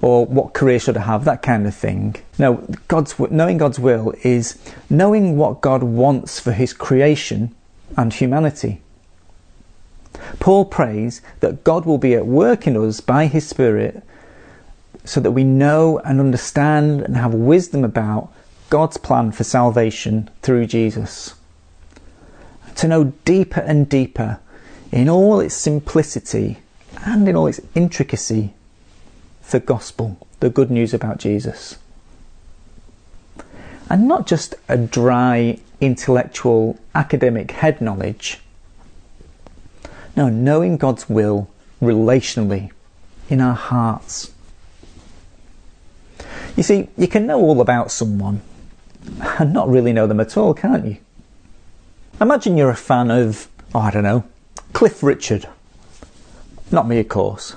Or 0.00 0.24
what 0.24 0.54
career 0.54 0.78
should 0.78 0.96
I 0.96 1.02
have? 1.02 1.24
That 1.24 1.42
kind 1.42 1.66
of 1.66 1.74
thing. 1.74 2.16
No, 2.38 2.64
God's, 2.88 3.18
knowing 3.18 3.58
God's 3.58 3.80
will 3.80 4.14
is 4.22 4.56
knowing 4.88 5.36
what 5.36 5.60
God 5.60 5.82
wants 5.82 6.40
for 6.40 6.52
His 6.52 6.72
creation 6.72 7.54
and 7.96 8.12
humanity. 8.12 8.80
Paul 10.40 10.64
prays 10.64 11.20
that 11.40 11.64
God 11.64 11.86
will 11.86 11.98
be 11.98 12.14
at 12.14 12.26
work 12.26 12.66
in 12.66 12.76
us 12.76 13.00
by 13.00 13.26
His 13.26 13.46
Spirit 13.46 14.02
so 15.04 15.20
that 15.20 15.32
we 15.32 15.44
know 15.44 15.98
and 16.00 16.20
understand 16.20 17.02
and 17.02 17.16
have 17.16 17.34
wisdom 17.34 17.84
about 17.84 18.32
God's 18.70 18.96
plan 18.96 19.32
for 19.32 19.44
salvation 19.44 20.30
through 20.42 20.66
Jesus. 20.66 21.34
To 22.76 22.88
know 22.88 23.12
deeper 23.24 23.60
and 23.60 23.88
deeper 23.88 24.40
in 24.90 25.08
all 25.08 25.40
its 25.40 25.54
simplicity 25.54 26.58
and 27.04 27.28
in 27.28 27.36
all 27.36 27.46
its 27.46 27.60
intricacy 27.74 28.54
the 29.50 29.60
gospel, 29.60 30.26
the 30.40 30.50
good 30.50 30.70
news 30.70 30.92
about 30.94 31.18
Jesus. 31.18 31.76
And 33.88 34.08
not 34.08 34.26
just 34.26 34.54
a 34.68 34.76
dry, 34.76 35.60
intellectual, 35.80 36.78
academic 36.94 37.52
head 37.52 37.80
knowledge. 37.80 38.40
No, 40.16 40.28
knowing 40.28 40.76
God's 40.76 41.08
will 41.08 41.50
relationally 41.82 42.70
in 43.28 43.40
our 43.40 43.54
hearts. 43.54 44.32
You 46.56 46.62
see, 46.62 46.88
you 46.96 47.08
can 47.08 47.26
know 47.26 47.40
all 47.40 47.60
about 47.60 47.90
someone 47.90 48.42
and 49.38 49.52
not 49.52 49.68
really 49.68 49.92
know 49.92 50.06
them 50.06 50.20
at 50.20 50.36
all, 50.36 50.54
can't 50.54 50.86
you? 50.86 50.96
Imagine 52.20 52.56
you're 52.56 52.70
a 52.70 52.76
fan 52.76 53.10
of, 53.10 53.48
oh, 53.74 53.80
I 53.80 53.90
don't 53.90 54.04
know, 54.04 54.24
Cliff 54.72 55.02
Richard. 55.02 55.48
Not 56.70 56.86
me, 56.86 57.00
of 57.00 57.08
course. 57.08 57.56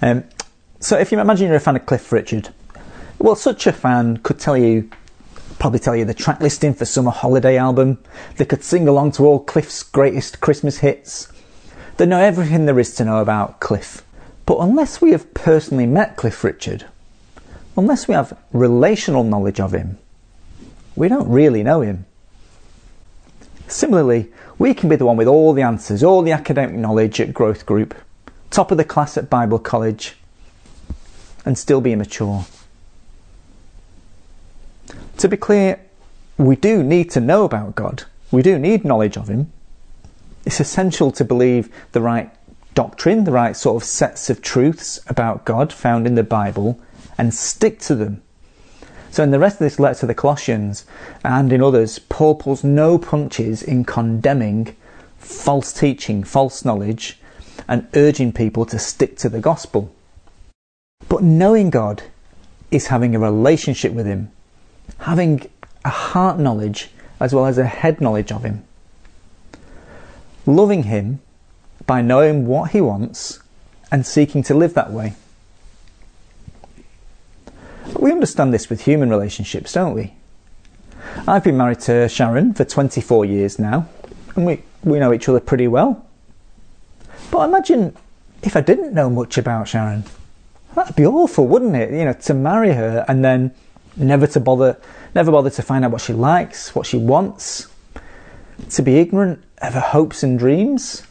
Um, 0.00 0.24
so 0.78 0.96
if 0.96 1.10
you 1.10 1.18
imagine 1.18 1.48
you're 1.48 1.56
a 1.56 1.60
fan 1.60 1.76
of 1.76 1.86
Cliff 1.86 2.12
Richard, 2.12 2.50
well, 3.18 3.34
such 3.34 3.66
a 3.66 3.72
fan 3.72 4.18
could 4.18 4.38
tell 4.38 4.56
you, 4.56 4.88
probably 5.58 5.80
tell 5.80 5.96
you 5.96 6.04
the 6.04 6.14
track 6.14 6.40
listing 6.40 6.72
for 6.72 6.84
summer 6.84 7.10
holiday 7.10 7.56
album. 7.56 7.98
They 8.36 8.44
could 8.44 8.62
sing 8.62 8.86
along 8.86 9.12
to 9.12 9.26
all 9.26 9.40
Cliff's 9.40 9.82
greatest 9.82 10.40
Christmas 10.40 10.78
hits. 10.78 11.32
They 11.98 12.06
know 12.06 12.20
everything 12.20 12.66
there 12.66 12.78
is 12.78 12.94
to 12.94 13.04
know 13.04 13.20
about 13.20 13.58
Cliff. 13.58 14.04
But 14.46 14.58
unless 14.58 15.00
we 15.00 15.10
have 15.10 15.34
personally 15.34 15.84
met 15.84 16.16
Cliff 16.16 16.44
Richard, 16.44 16.86
unless 17.76 18.06
we 18.06 18.14
have 18.14 18.38
relational 18.52 19.24
knowledge 19.24 19.58
of 19.58 19.72
him, 19.72 19.98
we 20.94 21.08
don't 21.08 21.28
really 21.28 21.64
know 21.64 21.80
him. 21.80 22.06
Similarly, 23.66 24.32
we 24.58 24.74
can 24.74 24.88
be 24.88 24.94
the 24.94 25.06
one 25.06 25.16
with 25.16 25.26
all 25.26 25.52
the 25.52 25.62
answers, 25.62 26.04
all 26.04 26.22
the 26.22 26.30
academic 26.30 26.76
knowledge 26.76 27.20
at 27.20 27.34
growth 27.34 27.66
group, 27.66 27.96
top 28.50 28.70
of 28.70 28.78
the 28.78 28.84
class 28.84 29.16
at 29.16 29.28
Bible 29.28 29.58
college, 29.58 30.16
and 31.44 31.58
still 31.58 31.80
be 31.80 31.92
immature. 31.92 32.46
To 35.16 35.28
be 35.28 35.36
clear, 35.36 35.80
we 36.36 36.54
do 36.54 36.84
need 36.84 37.10
to 37.10 37.20
know 37.20 37.44
about 37.44 37.74
God. 37.74 38.04
We 38.30 38.42
do 38.42 38.56
need 38.56 38.84
knowledge 38.84 39.16
of 39.16 39.26
Him. 39.26 39.52
It's 40.48 40.60
essential 40.60 41.12
to 41.12 41.24
believe 41.24 41.70
the 41.92 42.00
right 42.00 42.30
doctrine, 42.74 43.24
the 43.24 43.32
right 43.32 43.56
sort 43.56 43.82
of 43.82 43.88
sets 43.88 44.30
of 44.30 44.42
truths 44.42 44.98
about 45.06 45.44
God 45.44 45.72
found 45.72 46.06
in 46.06 46.14
the 46.14 46.22
Bible, 46.22 46.80
and 47.16 47.32
stick 47.32 47.78
to 47.80 47.94
them 47.94 48.22
so, 49.10 49.22
in 49.22 49.30
the 49.30 49.38
rest 49.38 49.54
of 49.54 49.60
this 49.60 49.80
letter 49.80 50.00
to 50.00 50.06
the 50.06 50.14
Colossians 50.14 50.84
and 51.24 51.52
in 51.52 51.62
others, 51.62 51.98
Paul 51.98 52.34
pulls 52.34 52.62
no 52.62 52.98
punches 52.98 53.62
in 53.62 53.84
condemning 53.84 54.76
false 55.16 55.72
teaching, 55.72 56.22
false 56.22 56.64
knowledge, 56.64 57.18
and 57.66 57.88
urging 57.94 58.32
people 58.32 58.64
to 58.66 58.78
stick 58.78 59.16
to 59.18 59.28
the 59.28 59.40
gospel. 59.40 59.92
But 61.08 61.22
knowing 61.22 61.70
God 61.70 62.02
is 62.70 62.88
having 62.88 63.14
a 63.14 63.18
relationship 63.18 63.92
with 63.92 64.06
Him, 64.06 64.30
having 64.98 65.48
a 65.84 65.90
heart 65.90 66.38
knowledge 66.38 66.90
as 67.18 67.34
well 67.34 67.46
as 67.46 67.58
a 67.58 67.66
head 67.66 68.00
knowledge 68.00 68.30
of 68.30 68.44
Him. 68.44 68.64
Loving 70.48 70.84
Him 70.84 71.20
by 71.86 72.00
knowing 72.00 72.46
what 72.46 72.70
He 72.70 72.80
wants 72.80 73.40
and 73.92 74.06
seeking 74.06 74.42
to 74.44 74.54
live 74.54 74.72
that 74.72 74.90
way. 74.90 75.12
We 77.98 78.10
understand 78.10 78.54
this 78.54 78.70
with 78.70 78.80
human 78.80 79.10
relationships, 79.10 79.74
don't 79.74 79.92
we? 79.92 80.14
I've 81.26 81.44
been 81.44 81.58
married 81.58 81.80
to 81.80 82.08
Sharon 82.08 82.54
for 82.54 82.64
24 82.64 83.26
years 83.26 83.58
now, 83.58 83.88
and 84.36 84.46
we, 84.46 84.62
we 84.82 84.98
know 84.98 85.12
each 85.12 85.28
other 85.28 85.38
pretty 85.38 85.68
well. 85.68 86.06
But 87.30 87.46
imagine 87.46 87.94
if 88.42 88.56
I 88.56 88.62
didn't 88.62 88.94
know 88.94 89.10
much 89.10 89.36
about 89.36 89.68
Sharon. 89.68 90.04
That'd 90.74 90.96
be 90.96 91.04
awful, 91.04 91.46
wouldn't 91.46 91.76
it? 91.76 91.90
You 91.90 92.06
know, 92.06 92.14
to 92.14 92.32
marry 92.32 92.72
her 92.72 93.04
and 93.06 93.22
then 93.22 93.54
never 93.96 94.26
to 94.28 94.40
bother, 94.40 94.78
never 95.14 95.30
bother 95.30 95.50
to 95.50 95.60
find 95.60 95.84
out 95.84 95.90
what 95.90 96.00
she 96.00 96.14
likes, 96.14 96.74
what 96.74 96.86
she 96.86 96.96
wants, 96.96 97.66
to 98.70 98.80
be 98.80 98.98
ignorant 98.98 99.44
her 99.60 99.80
hopes 99.80 100.22
and 100.22 100.38
dreams. 100.38 101.02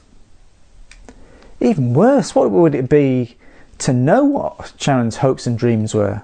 Even 1.60 1.94
worse, 1.94 2.36
what 2.36 2.52
would 2.52 2.76
it 2.76 2.90
be 2.90 3.38
to 3.80 3.94
know 3.94 4.24
what 4.24 4.74
Sharon's 4.78 5.18
hopes 5.18 5.48
and 5.48 5.58
dreams 5.58 5.94
were? 5.94 6.24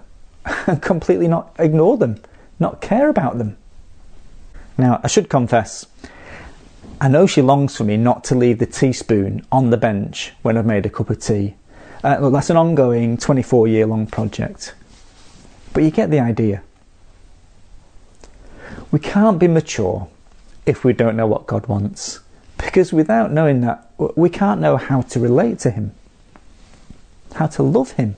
and 0.67 0.81
completely 0.81 1.27
not 1.27 1.55
ignore 1.59 1.97
them, 1.97 2.21
not 2.59 2.81
care 2.81 3.09
about 3.09 3.37
them. 3.37 3.57
Now, 4.77 4.99
I 5.03 5.07
should 5.07 5.29
confess, 5.29 5.85
I 6.99 7.07
know 7.07 7.27
she 7.27 7.41
longs 7.41 7.75
for 7.75 7.83
me 7.83 7.97
not 7.97 8.23
to 8.25 8.35
leave 8.35 8.59
the 8.59 8.65
teaspoon 8.65 9.45
on 9.51 9.69
the 9.69 9.77
bench 9.77 10.31
when 10.41 10.57
I've 10.57 10.65
made 10.65 10.85
a 10.85 10.89
cup 10.89 11.09
of 11.09 11.19
tea. 11.19 11.55
Uh, 12.03 12.17
look, 12.19 12.33
that's 12.33 12.49
an 12.49 12.57
ongoing 12.57 13.17
24 13.17 13.67
year 13.67 13.85
long 13.85 14.07
project. 14.07 14.73
But 15.73 15.83
you 15.83 15.91
get 15.91 16.11
the 16.11 16.19
idea. 16.19 16.63
We 18.91 18.99
can't 18.99 19.39
be 19.39 19.47
mature 19.47 20.07
if 20.65 20.83
we 20.83 20.93
don't 20.93 21.15
know 21.15 21.27
what 21.27 21.47
God 21.47 21.67
wants. 21.67 22.19
Because 22.57 22.93
without 22.93 23.31
knowing 23.31 23.61
that, 23.61 23.89
we 24.15 24.29
can't 24.29 24.61
know 24.61 24.77
how 24.77 25.01
to 25.01 25.19
relate 25.19 25.59
to 25.59 25.71
Him, 25.71 25.93
how 27.35 27.47
to 27.47 27.63
love 27.63 27.91
Him. 27.91 28.15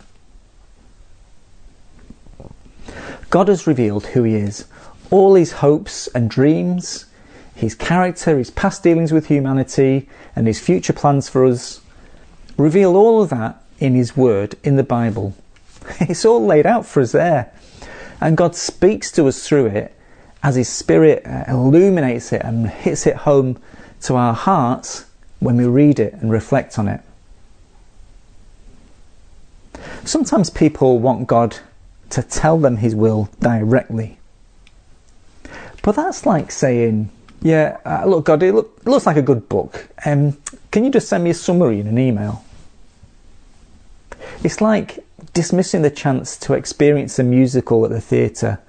God 3.30 3.48
has 3.48 3.68
revealed 3.68 4.08
who 4.08 4.24
He 4.24 4.36
is, 4.36 4.66
all 5.10 5.36
His 5.36 5.54
hopes 5.54 6.08
and 6.08 6.30
dreams, 6.30 7.06
His 7.56 7.76
character, 7.76 8.38
His 8.38 8.52
past 8.52 8.84
dealings 8.84 9.12
with 9.12 9.28
humanity, 9.28 10.08
and 10.36 10.48
His 10.48 10.60
future 10.60 10.94
plans 10.94 11.28
for 11.28 11.46
us. 11.46 11.82
Reveal 12.58 12.96
all 12.96 13.22
of 13.22 13.30
that 13.30 13.62
in 13.80 13.96
His 13.96 14.16
Word, 14.16 14.56
in 14.64 14.76
the 14.76 14.84
Bible. 14.84 15.34
It's 16.00 16.26
all 16.26 16.44
laid 16.44 16.66
out 16.66 16.86
for 16.86 17.02
us 17.02 17.12
there. 17.12 17.52
And 18.20 18.38
God 18.38 18.56
speaks 18.56 19.12
to 19.12 19.28
us 19.28 19.48
through 19.48 19.68
it 19.68 19.95
as 20.46 20.56
His 20.56 20.70
Spirit 20.70 21.26
uh, 21.26 21.44
illuminates 21.48 22.32
it 22.32 22.44
and 22.44 22.70
hits 22.70 23.08
it 23.08 23.16
home 23.16 23.58
to 24.02 24.16
our 24.16 24.36
hearts 24.36 25.08
when 25.40 25.58
we 25.58 25.66
read 25.66 26.00
it 26.00 26.14
and 26.14 26.32
reflect 26.32 26.78
on 26.78 26.88
it. 26.88 27.02
Sometimes 30.04 30.52
people 30.52 31.00
want 31.00 31.26
God 31.26 31.58
to 32.12 32.22
tell 32.22 32.60
them 32.60 32.78
His 32.78 32.94
will 32.94 33.28
directly. 33.40 34.20
But 35.82 35.96
that's 35.96 36.28
like 36.28 36.52
saying, 36.52 37.10
Yeah, 37.42 37.78
uh, 37.84 38.06
look, 38.06 38.26
God, 38.26 38.44
it, 38.44 38.54
look, 38.54 38.78
it, 38.82 38.88
looks 38.88 39.08
like 39.08 39.18
a 39.18 39.24
good 39.24 39.50
book. 39.50 39.88
Um, 40.06 40.38
can 40.70 40.86
you 40.86 40.92
just 40.92 41.10
send 41.10 41.24
me 41.24 41.32
a 41.32 41.34
summary 41.34 41.80
in 41.80 41.88
an 41.88 41.98
email? 41.98 42.46
It's 44.44 44.62
like 44.62 45.04
dismissing 45.34 45.82
the 45.82 45.90
chance 45.90 46.38
to 46.38 46.54
experience 46.54 47.18
a 47.18 47.24
musical 47.24 47.84
at 47.84 47.90
the 47.90 48.00
theatre 48.00 48.60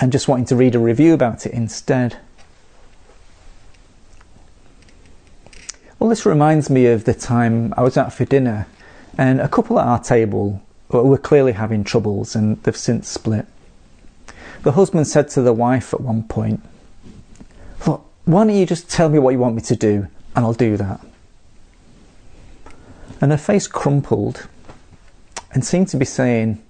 and 0.00 0.12
just 0.12 0.28
wanting 0.28 0.46
to 0.46 0.56
read 0.56 0.74
a 0.74 0.78
review 0.78 1.12
about 1.12 1.44
it 1.44 1.52
instead. 1.52 2.18
Well, 5.98 6.08
this 6.08 6.24
reminds 6.24 6.70
me 6.70 6.86
of 6.86 7.04
the 7.04 7.14
time 7.14 7.74
I 7.76 7.82
was 7.82 7.96
out 7.96 8.12
for 8.12 8.24
dinner 8.24 8.66
and 9.16 9.40
a 9.40 9.48
couple 9.48 9.80
at 9.80 9.86
our 9.86 10.02
table 10.02 10.62
were 10.88 11.18
clearly 11.18 11.52
having 11.52 11.82
troubles 11.82 12.36
and 12.36 12.62
they've 12.62 12.76
since 12.76 13.08
split. 13.08 13.46
The 14.62 14.72
husband 14.72 15.06
said 15.08 15.28
to 15.30 15.42
the 15.42 15.52
wife 15.52 15.92
at 15.92 16.00
one 16.00 16.22
point, 16.22 16.60
Look, 17.86 18.04
why 18.24 18.44
don't 18.44 18.56
you 18.56 18.66
just 18.66 18.88
tell 18.88 19.08
me 19.08 19.18
what 19.18 19.30
you 19.30 19.38
want 19.38 19.56
me 19.56 19.62
to 19.62 19.76
do 19.76 20.06
and 20.36 20.44
I'll 20.44 20.54
do 20.54 20.76
that? 20.76 21.00
And 23.20 23.32
her 23.32 23.38
face 23.38 23.66
crumpled 23.66 24.48
and 25.52 25.64
seemed 25.64 25.88
to 25.88 25.96
be 25.96 26.04
saying, 26.04 26.62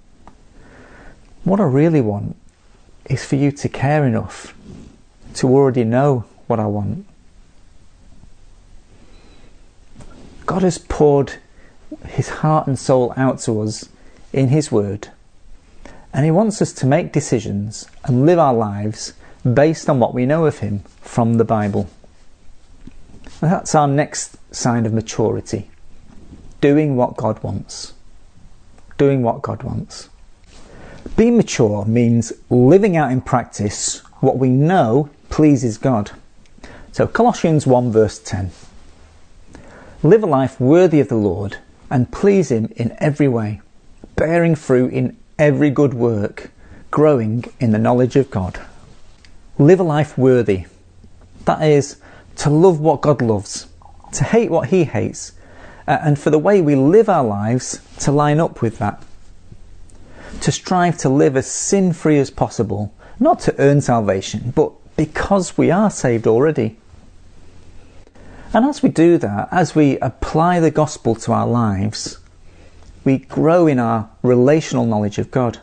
What 1.43 1.59
I 1.59 1.65
really 1.65 2.01
want 2.01 2.35
is 3.09 3.25
for 3.25 3.35
you 3.35 3.51
to 3.51 3.67
care 3.67 4.05
enough 4.05 4.55
to 5.35 5.47
already 5.47 5.83
know 5.83 6.25
what 6.47 6.59
I 6.59 6.65
want. 6.67 7.05
God 10.45 10.61
has 10.61 10.77
poured 10.77 11.33
his 12.07 12.29
heart 12.29 12.67
and 12.67 12.77
soul 12.77 13.13
out 13.17 13.39
to 13.41 13.61
us 13.61 13.89
in 14.31 14.49
his 14.49 14.71
word, 14.71 15.09
and 16.13 16.25
he 16.25 16.31
wants 16.31 16.61
us 16.61 16.71
to 16.73 16.85
make 16.85 17.11
decisions 17.11 17.87
and 18.05 18.25
live 18.25 18.39
our 18.39 18.53
lives 18.53 19.13
based 19.53 19.89
on 19.89 19.99
what 19.99 20.13
we 20.13 20.25
know 20.25 20.45
of 20.45 20.59
him 20.59 20.79
from 21.01 21.35
the 21.35 21.45
Bible. 21.45 21.89
that's 23.41 23.75
our 23.75 23.87
next 23.87 24.37
sign 24.53 24.85
of 24.85 24.93
maturity 24.93 25.69
doing 26.61 26.95
what 26.95 27.15
God 27.15 27.41
wants. 27.43 27.93
Doing 28.97 29.23
what 29.23 29.41
God 29.41 29.63
wants. 29.63 30.09
Being 31.15 31.37
mature 31.37 31.85
means 31.85 32.33
living 32.49 32.97
out 32.97 33.11
in 33.11 33.21
practice 33.21 33.99
what 34.19 34.37
we 34.37 34.49
know 34.49 35.09
pleases 35.29 35.77
God. 35.77 36.11
So, 36.91 37.07
Colossians 37.07 37.65
1 37.65 37.91
verse 37.91 38.19
10. 38.19 38.51
Live 40.03 40.23
a 40.23 40.27
life 40.27 40.59
worthy 40.59 40.99
of 40.99 41.09
the 41.09 41.15
Lord 41.15 41.57
and 41.89 42.11
please 42.11 42.51
Him 42.51 42.71
in 42.75 42.95
every 42.99 43.27
way, 43.27 43.61
bearing 44.15 44.55
fruit 44.55 44.93
in 44.93 45.17
every 45.37 45.69
good 45.69 45.93
work, 45.93 46.51
growing 46.91 47.45
in 47.59 47.71
the 47.71 47.79
knowledge 47.79 48.15
of 48.15 48.31
God. 48.31 48.59
Live 49.57 49.79
a 49.79 49.83
life 49.83 50.17
worthy. 50.17 50.65
That 51.45 51.61
is, 51.61 51.97
to 52.37 52.49
love 52.49 52.79
what 52.79 53.01
God 53.01 53.21
loves, 53.21 53.67
to 54.13 54.23
hate 54.23 54.51
what 54.51 54.69
He 54.69 54.85
hates, 54.85 55.33
uh, 55.87 55.97
and 56.01 56.19
for 56.19 56.29
the 56.29 56.39
way 56.39 56.61
we 56.61 56.75
live 56.75 57.09
our 57.09 57.23
lives 57.23 57.81
to 57.99 58.11
line 58.11 58.39
up 58.39 58.61
with 58.61 58.77
that. 58.79 59.03
To 60.41 60.51
strive 60.51 60.97
to 60.99 61.09
live 61.09 61.35
as 61.35 61.49
sin 61.49 61.93
free 61.93 62.19
as 62.19 62.29
possible, 62.29 62.93
not 63.19 63.39
to 63.41 63.55
earn 63.59 63.81
salvation, 63.81 64.51
but 64.55 64.71
because 64.95 65.57
we 65.57 65.71
are 65.71 65.89
saved 65.89 66.27
already. 66.27 66.77
And 68.53 68.65
as 68.65 68.81
we 68.81 68.89
do 68.89 69.17
that, 69.17 69.47
as 69.51 69.75
we 69.75 69.99
apply 69.99 70.59
the 70.59 70.71
gospel 70.71 71.15
to 71.15 71.31
our 71.33 71.47
lives, 71.47 72.17
we 73.03 73.17
grow 73.17 73.67
in 73.67 73.79
our 73.79 74.09
relational 74.23 74.85
knowledge 74.85 75.17
of 75.17 75.31
God. 75.31 75.59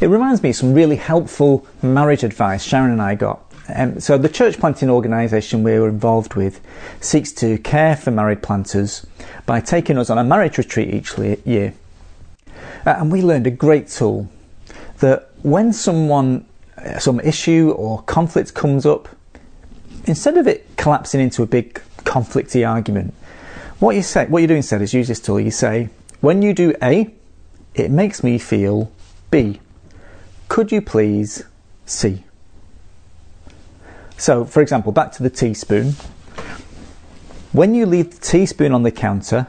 It 0.00 0.06
reminds 0.06 0.42
me 0.42 0.50
of 0.50 0.56
some 0.56 0.74
really 0.74 0.96
helpful 0.96 1.66
marriage 1.82 2.22
advice 2.22 2.62
Sharon 2.62 2.92
and 2.92 3.02
I 3.02 3.14
got. 3.14 3.42
Um, 3.74 4.00
so, 4.00 4.16
the 4.16 4.28
church 4.28 4.58
planting 4.58 4.88
organisation 4.88 5.62
we 5.62 5.78
were 5.78 5.88
involved 5.88 6.34
with 6.34 6.60
seeks 7.00 7.32
to 7.32 7.58
care 7.58 7.96
for 7.96 8.10
married 8.10 8.42
planters 8.42 9.06
by 9.44 9.60
taking 9.60 9.98
us 9.98 10.08
on 10.08 10.16
a 10.16 10.24
marriage 10.24 10.56
retreat 10.56 10.94
each 10.94 11.18
year. 11.18 11.74
Uh, 12.86 12.96
and 12.98 13.12
we 13.12 13.22
learned 13.22 13.46
a 13.46 13.50
great 13.50 13.88
tool 13.88 14.28
that 14.98 15.30
when 15.42 15.72
someone, 15.72 16.46
uh, 16.76 16.98
some 16.98 17.20
issue 17.20 17.70
or 17.76 18.02
conflict 18.02 18.54
comes 18.54 18.86
up, 18.86 19.08
instead 20.04 20.36
of 20.36 20.46
it 20.46 20.66
collapsing 20.76 21.20
into 21.20 21.42
a 21.42 21.46
big 21.46 21.80
conflicty 21.98 22.68
argument, 22.68 23.14
what 23.78 23.94
you 23.94 24.02
say, 24.02 24.26
what 24.26 24.40
you 24.40 24.48
do 24.48 24.54
instead 24.54 24.82
is 24.82 24.92
use 24.92 25.08
this 25.08 25.20
tool. 25.20 25.38
You 25.38 25.50
say, 25.50 25.88
when 26.20 26.42
you 26.42 26.52
do 26.52 26.74
A, 26.82 27.14
it 27.74 27.90
makes 27.90 28.24
me 28.24 28.38
feel 28.38 28.90
B. 29.30 29.60
Could 30.48 30.72
you 30.72 30.80
please 30.80 31.44
C? 31.86 32.24
So, 34.16 34.44
for 34.44 34.60
example, 34.60 34.90
back 34.90 35.12
to 35.12 35.22
the 35.22 35.30
teaspoon. 35.30 35.94
When 37.52 37.74
you 37.74 37.86
leave 37.86 38.10
the 38.10 38.20
teaspoon 38.20 38.72
on 38.72 38.82
the 38.82 38.90
counter, 38.90 39.46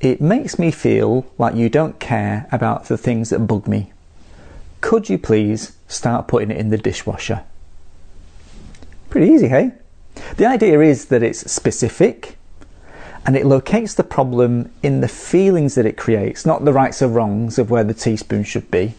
it 0.00 0.20
makes 0.20 0.58
me 0.58 0.70
feel 0.70 1.26
like 1.36 1.54
you 1.54 1.68
don't 1.68 2.00
care 2.00 2.48
about 2.50 2.86
the 2.86 2.96
things 2.96 3.30
that 3.30 3.40
bug 3.40 3.68
me. 3.68 3.92
Could 4.80 5.10
you 5.10 5.18
please 5.18 5.76
start 5.88 6.26
putting 6.26 6.50
it 6.50 6.56
in 6.56 6.70
the 6.70 6.78
dishwasher? 6.78 7.44
Pretty 9.10 9.30
easy, 9.30 9.48
hey? 9.48 9.72
The 10.36 10.46
idea 10.46 10.80
is 10.80 11.06
that 11.06 11.22
it's 11.22 11.50
specific 11.50 12.38
and 13.26 13.36
it 13.36 13.44
locates 13.44 13.94
the 13.94 14.04
problem 14.04 14.72
in 14.82 15.02
the 15.02 15.08
feelings 15.08 15.74
that 15.74 15.84
it 15.84 15.98
creates, 15.98 16.46
not 16.46 16.64
the 16.64 16.72
rights 16.72 17.02
or 17.02 17.08
wrongs 17.08 17.58
of 17.58 17.70
where 17.70 17.84
the 17.84 17.92
teaspoon 17.92 18.44
should 18.44 18.70
be. 18.70 18.94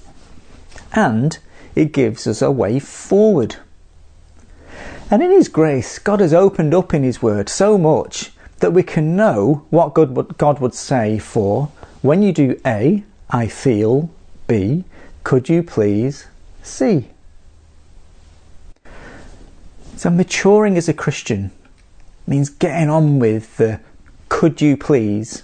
And 0.94 1.40
it 1.74 1.94
gives 1.94 2.28
us 2.28 2.42
a 2.42 2.52
way 2.52 2.78
forward. 2.80 3.56
And 5.10 5.24
in 5.24 5.32
His 5.32 5.48
grace, 5.48 5.98
God 5.98 6.20
has 6.20 6.34
opened 6.34 6.74
up 6.76 6.94
in 6.94 7.04
His 7.04 7.22
Word 7.22 7.50
so 7.50 7.78
much 7.78 8.31
that 8.62 8.74
we 8.74 8.84
can 8.84 9.16
know 9.16 9.66
what 9.70 9.94
God 9.94 10.16
would, 10.16 10.38
God 10.38 10.60
would 10.60 10.74
say 10.74 11.20
for 11.20 11.72
when 12.02 12.24
you 12.24 12.32
do 12.32 12.60
A, 12.66 13.04
I 13.30 13.48
feel, 13.48 14.10
B, 14.48 14.86
could 15.24 15.50
you 15.50 15.62
please 15.64 16.28
C? 16.64 17.08
So, 19.98 20.10
maturing 20.10 20.78
as 20.78 20.88
a 20.88 20.94
Christian 20.94 21.52
means 22.26 22.50
getting 22.50 22.90
on 22.90 23.20
with 23.20 23.58
the 23.58 23.80
could 24.30 24.62
you 24.62 24.78
please. 24.78 25.44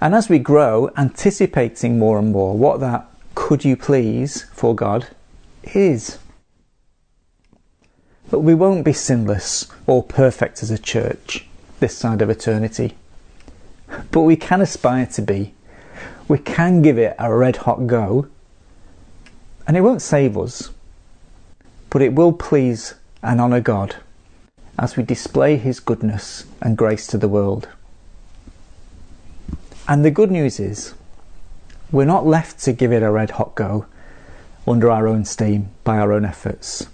And 0.00 0.14
as 0.14 0.28
we 0.28 0.38
grow, 0.38 0.90
anticipating 0.96 1.98
more 1.98 2.18
and 2.18 2.32
more 2.32 2.56
what 2.56 2.80
that 2.80 3.08
could 3.34 3.64
you 3.64 3.76
please 3.76 4.44
for 4.52 4.74
God 4.74 5.08
is. 5.64 6.18
But 8.30 8.40
we 8.40 8.54
won't 8.54 8.84
be 8.84 8.92
sinless 8.92 9.66
or 9.86 10.02
perfect 10.02 10.62
as 10.62 10.70
a 10.70 10.78
church 10.78 11.47
this 11.80 11.96
side 11.96 12.22
of 12.22 12.30
eternity. 12.30 12.96
But 14.10 14.22
we 14.22 14.36
can 14.36 14.60
aspire 14.60 15.06
to 15.06 15.22
be. 15.22 15.54
We 16.26 16.38
can 16.38 16.82
give 16.82 16.98
it 16.98 17.16
a 17.18 17.32
red 17.34 17.56
hot 17.56 17.86
go. 17.86 18.28
And 19.66 19.76
it 19.76 19.82
won't 19.82 20.02
save 20.02 20.36
us, 20.36 20.70
but 21.90 22.02
it 22.02 22.14
will 22.14 22.32
please 22.32 22.94
and 23.22 23.40
honour 23.40 23.60
God 23.60 23.96
as 24.78 24.96
we 24.96 25.02
display 25.02 25.56
His 25.56 25.80
goodness 25.80 26.44
and 26.60 26.76
grace 26.76 27.06
to 27.08 27.18
the 27.18 27.28
world. 27.28 27.68
And 29.86 30.04
the 30.04 30.10
good 30.10 30.30
news 30.30 30.60
is, 30.60 30.94
we're 31.90 32.04
not 32.04 32.26
left 32.26 32.60
to 32.60 32.72
give 32.72 32.92
it 32.92 33.02
a 33.02 33.10
red 33.10 33.32
hot 33.32 33.54
go 33.54 33.86
under 34.66 34.90
our 34.90 35.08
own 35.08 35.24
steam 35.24 35.70
by 35.82 35.98
our 35.98 36.12
own 36.12 36.24
efforts. 36.24 36.86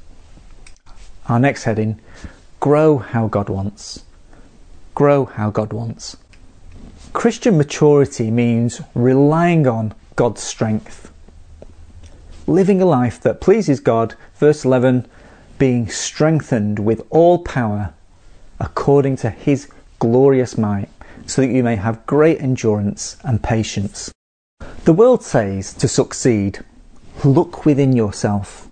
Our 1.27 1.41
next 1.41 1.65
heading 1.65 2.01
grow 2.61 2.99
how 2.99 3.27
God 3.27 3.49
wants. 3.49 4.05
Grow 4.95 5.25
how 5.25 5.51
God 5.51 5.73
wants. 5.73 6.17
Christian 7.13 7.57
maturity 7.57 8.31
means 8.31 8.81
relying 8.95 9.67
on 9.67 9.95
God's 10.17 10.43
strength. 10.43 11.11
living 12.47 12.83
a 12.83 12.87
life 12.87 13.21
that 13.21 13.41
pleases 13.41 13.81
God. 13.81 14.15
Verse 14.37 14.65
11, 14.65 15.07
being 15.59 15.89
strengthened 15.89 16.79
with 16.79 17.03
all 17.11 17.39
power 17.39 17.95
according 18.61 19.17
to 19.17 19.31
his 19.31 19.69
glorious 19.99 20.57
might, 20.57 20.89
so 21.27 21.43
that 21.43 21.53
you 21.53 21.63
may 21.63 21.77
have 21.77 22.07
great 22.07 22.41
endurance 22.41 23.17
and 23.25 23.43
patience. 23.43 24.13
The 24.85 24.93
world 24.93 25.23
says 25.23 25.73
to 25.75 25.89
succeed, 25.89 26.61
look 27.25 27.65
within 27.65 27.95
yourself. 27.95 28.69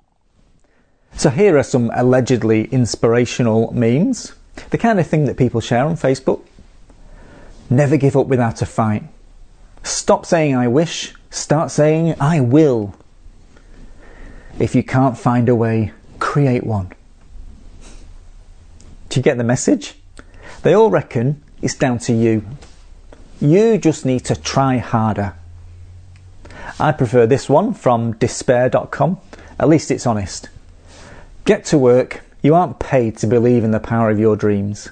So 1.15 1.31
here 1.31 1.57
are 1.59 1.63
some 1.63 1.91
allegedly 1.95 2.65
inspirational 2.67 3.73
memes, 3.73 4.35
the 4.71 4.79
kind 4.79 5.01
of 5.01 5.07
thing 5.07 5.25
that 5.27 5.37
people 5.37 5.61
share 5.61 5.85
on 5.85 5.97
Facebook. 5.97 6.43
Never 7.71 7.97
give 7.97 8.17
up 8.17 8.27
without 8.27 8.63
a 8.63 8.67
fight. 8.67 9.05
Stop 9.83 10.27
saying 10.27 10.55
I 10.55 10.69
wish, 10.69 11.15
start 11.31 11.71
saying 11.71 12.15
I 12.21 12.41
will. 12.41 12.95
If 14.59 14.75
you 14.75 14.83
can't 14.83 15.17
find 15.17 15.49
a 15.49 15.55
way, 15.55 15.93
create 16.19 16.65
one. 16.65 16.93
Do 19.09 19.19
you 19.19 19.23
get 19.23 19.39
the 19.39 19.45
message? 19.45 19.95
They 20.63 20.75
all 20.75 20.91
reckon 20.91 21.43
it's 21.61 21.75
down 21.75 21.99
to 22.01 22.13
you. 22.13 22.45
You 23.41 23.77
just 23.79 24.07
need 24.07 24.25
to 24.27 24.37
try 24.37 24.79
harder. 24.79 25.35
I 26.79 26.93
prefer 26.93 27.27
this 27.27 27.49
one 27.49 27.75
from 27.75 28.13
despair.com. 28.15 29.19
At 29.59 29.69
least 29.69 29.91
it's 29.91 30.07
honest. 30.07 30.49
Get 31.45 31.65
to 31.67 31.79
work. 31.79 32.23
You 32.43 32.57
aren't 32.57 32.81
paid 32.81 33.17
to 33.19 33.27
believe 33.27 33.63
in 33.63 33.71
the 33.71 33.81
power 33.81 34.11
of 34.11 34.19
your 34.19 34.37
dreams. 34.37 34.91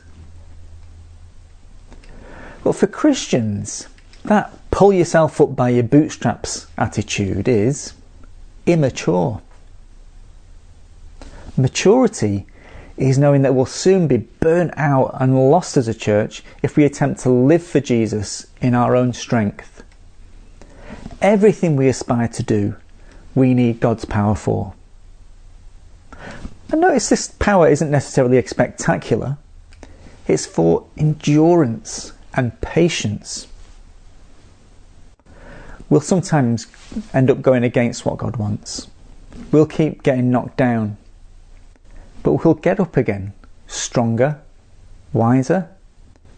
But 2.63 2.77
for 2.77 2.87
Christians, 2.87 3.89
that 4.25 4.57
pull 4.71 4.93
yourself 4.93 5.41
up 5.41 5.57
by 5.57 5.71
your 5.71 5.83
bootstraps 5.83 6.69
attitude 6.79 7.49
is 7.49 7.95
immature. 8.67 9.43
Maturity 11.57 12.47
is 12.97 13.19
knowing 13.19 13.43
that 13.43 13.55
we'll 13.55 13.67
soon 13.67 14.07
be 14.07 14.19
burnt 14.19 14.73
out 14.77 15.17
and 15.19 15.51
lost 15.51 15.77
as 15.77 15.89
a 15.89 15.95
church 15.95 16.43
if 16.63 16.77
we 16.77 16.85
attempt 16.85 17.21
to 17.21 17.31
live 17.31 17.63
for 17.63 17.81
Jesus 17.81 18.47
in 18.61 18.75
our 18.75 18.95
own 18.95 19.13
strength. 19.13 19.83
Everything 21.21 21.77
we 21.77 21.89
aspire 21.89 22.29
to 22.29 22.43
do, 22.43 22.77
we 23.35 23.55
need 23.55 23.81
God's 23.81 24.05
power 24.05 24.35
for. 24.35 24.75
And 26.73 26.81
notice 26.81 27.09
this 27.09 27.29
power 27.39 27.69
isn't 27.69 27.91
necessarily 27.91 28.41
spectacular, 28.47 29.39
it's 30.29 30.47
for 30.47 30.87
endurance 30.97 32.13
and 32.35 32.59
patience. 32.61 33.49
We'll 35.89 36.01
sometimes 36.01 36.69
end 37.13 37.31
up 37.31 37.43
going 37.43 37.65
against 37.65 38.07
what 38.07 38.19
God 38.19 38.37
wants. 38.37 38.89
We'll 39.51 39.67
keep 39.67 40.05
getting 40.05 40.31
knocked 40.31 40.57
down 40.57 40.97
but 42.23 42.45
we'll 42.45 42.55
get 42.55 42.81
up 42.81 42.97
again, 42.97 43.33
stronger, 43.67 44.41
wiser, 45.13 45.69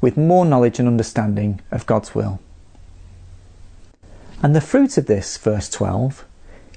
with 0.01 0.17
more 0.17 0.45
knowledge 0.45 0.79
and 0.79 0.89
understanding 0.89 1.61
of 1.71 1.87
God's 1.87 2.15
will. 2.15 2.41
And 4.43 4.57
the 4.57 4.61
fruit 4.61 4.99
of 4.99 5.07
this, 5.07 5.37
verse 5.37 5.69
12, 5.69 6.25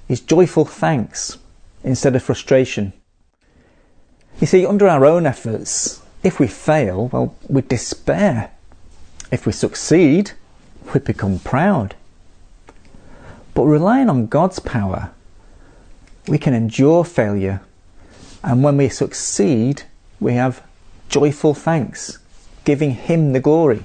is 0.07 0.21
joyful 0.21 0.65
thanks 0.65 1.37
instead 1.83 2.15
of 2.15 2.23
frustration. 2.23 2.93
You 4.39 4.47
see, 4.47 4.65
under 4.65 4.87
our 4.87 5.05
own 5.05 5.25
efforts, 5.25 6.01
if 6.23 6.39
we 6.39 6.47
fail, 6.47 7.07
well, 7.07 7.35
we 7.47 7.61
despair. 7.61 8.51
If 9.31 9.45
we 9.45 9.51
succeed, 9.51 10.31
we 10.93 10.99
become 10.99 11.39
proud. 11.39 11.95
But 13.53 13.63
relying 13.63 14.09
on 14.09 14.27
God's 14.27 14.59
power, 14.59 15.11
we 16.27 16.37
can 16.37 16.53
endure 16.53 17.05
failure 17.05 17.61
and 18.45 18.61
when 18.61 18.77
we 18.77 18.89
succeed, 18.89 19.83
we 20.19 20.33
have 20.33 20.61
joyful 21.09 21.55
thanks, 21.55 22.19
giving 22.63 22.91
Him 22.91 23.33
the 23.33 23.39
glory. 23.39 23.83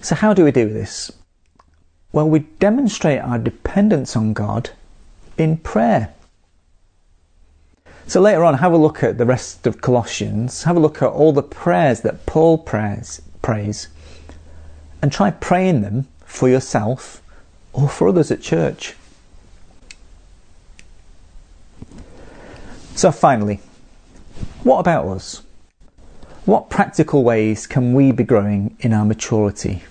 So, 0.00 0.14
how 0.14 0.32
do 0.32 0.44
we 0.44 0.50
do 0.50 0.70
this? 0.70 1.12
Well, 2.10 2.26
we 2.26 2.38
demonstrate 2.58 3.20
our 3.20 3.38
dependence 3.38 4.16
on 4.16 4.32
God 4.32 4.70
in 5.36 5.58
prayer. 5.58 6.14
So, 8.10 8.20
later 8.20 8.42
on, 8.42 8.54
have 8.54 8.72
a 8.72 8.76
look 8.76 9.04
at 9.04 9.18
the 9.18 9.24
rest 9.24 9.68
of 9.68 9.80
Colossians, 9.80 10.64
have 10.64 10.76
a 10.76 10.80
look 10.80 11.00
at 11.00 11.10
all 11.10 11.32
the 11.32 11.44
prayers 11.44 12.00
that 12.00 12.26
Paul 12.26 12.58
prays, 12.58 13.22
prays 13.40 13.86
and 15.00 15.12
try 15.12 15.30
praying 15.30 15.82
them 15.82 16.08
for 16.24 16.48
yourself 16.48 17.22
or 17.72 17.88
for 17.88 18.08
others 18.08 18.32
at 18.32 18.42
church. 18.42 18.96
So, 22.96 23.12
finally, 23.12 23.60
what 24.64 24.80
about 24.80 25.06
us? 25.06 25.42
What 26.46 26.68
practical 26.68 27.22
ways 27.22 27.68
can 27.68 27.94
we 27.94 28.10
be 28.10 28.24
growing 28.24 28.76
in 28.80 28.92
our 28.92 29.04
maturity? 29.04 29.84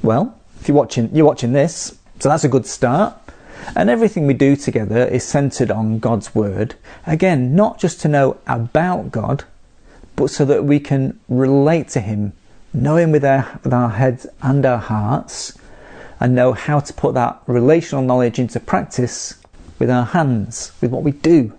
Well, 0.00 0.38
if 0.60 0.68
you're 0.68 0.76
watching, 0.76 1.12
you're 1.12 1.26
watching 1.26 1.54
this, 1.54 1.98
so 2.20 2.28
that's 2.28 2.44
a 2.44 2.48
good 2.48 2.66
start. 2.66 3.16
And 3.76 3.88
everything 3.88 4.26
we 4.26 4.34
do 4.34 4.56
together 4.56 5.06
is 5.06 5.24
centered 5.24 5.70
on 5.70 5.98
God's 5.98 6.34
Word. 6.34 6.74
Again, 7.06 7.54
not 7.54 7.78
just 7.78 8.00
to 8.02 8.08
know 8.08 8.38
about 8.46 9.12
God, 9.12 9.44
but 10.16 10.28
so 10.28 10.44
that 10.44 10.64
we 10.64 10.80
can 10.80 11.18
relate 11.28 11.88
to 11.90 12.00
Him, 12.00 12.32
know 12.72 12.96
Him 12.96 13.12
with 13.12 13.24
our, 13.24 13.60
with 13.64 13.72
our 13.72 13.90
heads 13.90 14.26
and 14.42 14.66
our 14.66 14.78
hearts, 14.78 15.58
and 16.20 16.34
know 16.34 16.52
how 16.52 16.80
to 16.80 16.92
put 16.92 17.14
that 17.14 17.42
relational 17.46 18.04
knowledge 18.04 18.38
into 18.38 18.60
practice 18.60 19.34
with 19.78 19.90
our 19.90 20.06
hands, 20.06 20.72
with 20.80 20.90
what 20.90 21.02
we 21.02 21.12
do. 21.12 21.52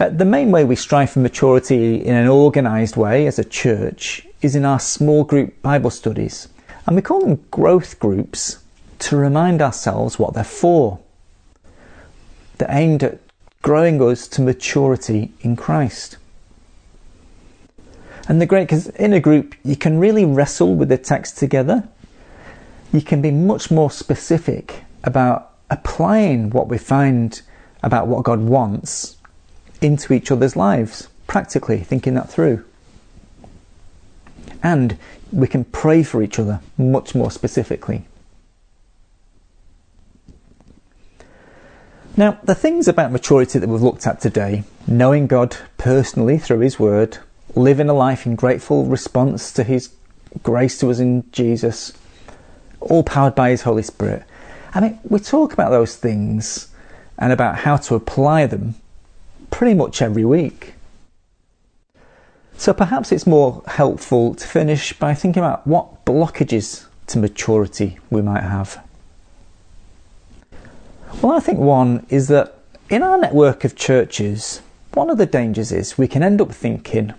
Uh, 0.00 0.08
the 0.08 0.24
main 0.24 0.50
way 0.50 0.64
we 0.64 0.74
strive 0.74 1.10
for 1.10 1.20
maturity 1.20 2.04
in 2.04 2.16
an 2.16 2.28
organised 2.28 2.96
way 2.96 3.28
as 3.28 3.38
a 3.38 3.44
church 3.44 4.26
is 4.42 4.56
in 4.56 4.64
our 4.64 4.80
small 4.80 5.22
group 5.22 5.62
Bible 5.62 5.90
studies. 5.90 6.48
And 6.86 6.96
we 6.96 7.02
call 7.02 7.20
them 7.20 7.44
growth 7.50 7.98
groups 7.98 8.58
to 9.00 9.16
remind 9.16 9.62
ourselves 9.62 10.18
what 10.18 10.34
they're 10.34 10.44
for. 10.44 11.00
They're 12.58 12.68
aimed 12.70 13.02
at 13.02 13.20
growing 13.62 14.00
us 14.02 14.28
to 14.28 14.42
maturity 14.42 15.32
in 15.40 15.56
Christ. 15.56 16.18
And 18.28 18.40
the 18.40 18.46
great, 18.46 18.64
because 18.64 18.88
in 18.88 19.12
a 19.12 19.20
group 19.20 19.54
you 19.64 19.76
can 19.76 19.98
really 19.98 20.24
wrestle 20.24 20.74
with 20.74 20.88
the 20.88 20.98
text 20.98 21.38
together 21.38 21.88
you 22.94 23.02
can 23.02 23.20
be 23.20 23.32
much 23.32 23.72
more 23.72 23.90
specific 23.90 24.84
about 25.02 25.50
applying 25.68 26.50
what 26.50 26.68
we 26.68 26.78
find 26.78 27.42
about 27.82 28.06
what 28.06 28.22
God 28.22 28.38
wants 28.38 29.16
into 29.80 30.12
each 30.12 30.30
other's 30.30 30.54
lives, 30.54 31.08
practically 31.26 31.80
thinking 31.80 32.14
that 32.14 32.30
through. 32.30 32.64
And 34.64 34.96
we 35.30 35.46
can 35.46 35.64
pray 35.64 36.02
for 36.02 36.22
each 36.22 36.38
other 36.38 36.60
much 36.76 37.14
more 37.14 37.30
specifically. 37.30 38.06
Now, 42.16 42.38
the 42.44 42.54
things 42.54 42.88
about 42.88 43.12
maturity 43.12 43.58
that 43.58 43.68
we've 43.68 43.82
looked 43.82 44.06
at 44.06 44.20
today, 44.20 44.64
knowing 44.86 45.26
God 45.26 45.56
personally 45.78 46.38
through 46.38 46.60
His 46.60 46.78
Word, 46.78 47.18
living 47.54 47.88
a 47.88 47.94
life 47.94 48.24
in 48.24 48.36
grateful 48.36 48.84
response 48.86 49.52
to 49.52 49.64
His 49.64 49.92
grace 50.42 50.78
to 50.78 50.90
us 50.90 50.98
in 50.98 51.30
Jesus, 51.32 51.92
all 52.80 53.02
powered 53.02 53.34
by 53.34 53.50
His 53.50 53.62
Holy 53.62 53.82
Spirit. 53.82 54.22
I 54.72 54.80
mean, 54.80 54.98
we 55.04 55.18
talk 55.18 55.52
about 55.52 55.70
those 55.70 55.96
things 55.96 56.68
and 57.18 57.32
about 57.32 57.58
how 57.58 57.76
to 57.76 57.94
apply 57.94 58.46
them 58.46 58.76
pretty 59.50 59.74
much 59.74 60.00
every 60.00 60.24
week. 60.24 60.73
So 62.56 62.72
perhaps 62.72 63.12
it's 63.12 63.26
more 63.26 63.62
helpful 63.66 64.34
to 64.34 64.46
finish 64.46 64.92
by 64.92 65.14
thinking 65.14 65.42
about 65.42 65.66
what 65.66 66.04
blockages 66.04 66.86
to 67.08 67.18
maturity 67.18 67.98
we 68.10 68.22
might 68.22 68.42
have. 68.42 68.82
Well, 71.20 71.32
I 71.32 71.40
think 71.40 71.58
one 71.58 72.06
is 72.08 72.28
that 72.28 72.58
in 72.88 73.02
our 73.02 73.18
network 73.18 73.64
of 73.64 73.76
churches, 73.76 74.60
one 74.94 75.10
of 75.10 75.18
the 75.18 75.26
dangers 75.26 75.72
is 75.72 75.98
we 75.98 76.08
can 76.08 76.22
end 76.22 76.40
up 76.40 76.52
thinking, 76.52 77.14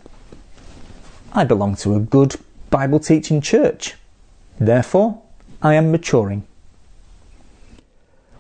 I 1.34 1.44
belong 1.44 1.76
to 1.78 1.96
a 1.96 2.00
good 2.00 2.36
Bible 2.70 3.00
teaching 3.00 3.42
church. 3.42 3.96
Therefore, 4.60 5.22
I 5.62 5.74
am 5.74 5.92
maturing. 5.92 6.46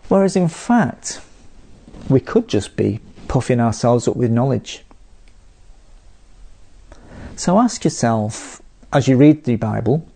Whereas 0.07 0.35
in 0.35 0.47
fact, 0.47 1.19
we 2.09 2.19
could 2.19 2.47
just 2.47 2.75
be 2.75 2.99
puffing 3.27 3.59
ourselves 3.59 4.07
up 4.07 4.15
with 4.15 4.31
knowledge. 4.31 4.84
So 7.37 7.59
ask 7.59 7.83
yourself, 7.83 8.61
as 8.93 9.09
you 9.09 9.17
read 9.17 9.43
the 9.43 9.57
Bible, 9.57 10.07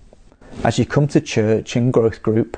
as 0.63 0.79
you 0.79 0.85
come 0.85 1.05
to 1.09 1.19
church 1.19 1.75
and 1.75 1.91
growth 1.91 2.23
group, 2.23 2.57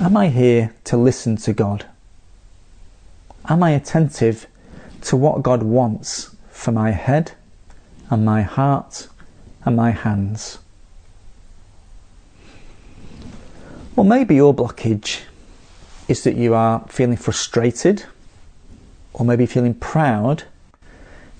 am 0.00 0.16
I 0.16 0.28
here 0.28 0.74
to 0.84 0.96
listen 0.96 1.36
to 1.36 1.52
God? 1.52 1.86
Am 3.48 3.62
I 3.62 3.70
attentive 3.70 4.48
to 5.02 5.16
what 5.16 5.44
God 5.44 5.62
wants 5.62 6.34
for 6.50 6.72
my 6.72 6.90
head 6.90 7.30
and 8.10 8.24
my 8.24 8.42
heart 8.42 9.06
and 9.64 9.76
my 9.76 9.92
hands? 9.92 10.58
Or 13.94 14.04
maybe 14.04 14.34
your 14.34 14.52
blockage 14.52 15.20
is 16.08 16.24
that 16.24 16.34
you 16.34 16.54
are 16.54 16.84
feeling 16.88 17.16
frustrated 17.16 18.04
or 19.12 19.24
maybe 19.24 19.46
feeling 19.46 19.74
proud 19.74 20.42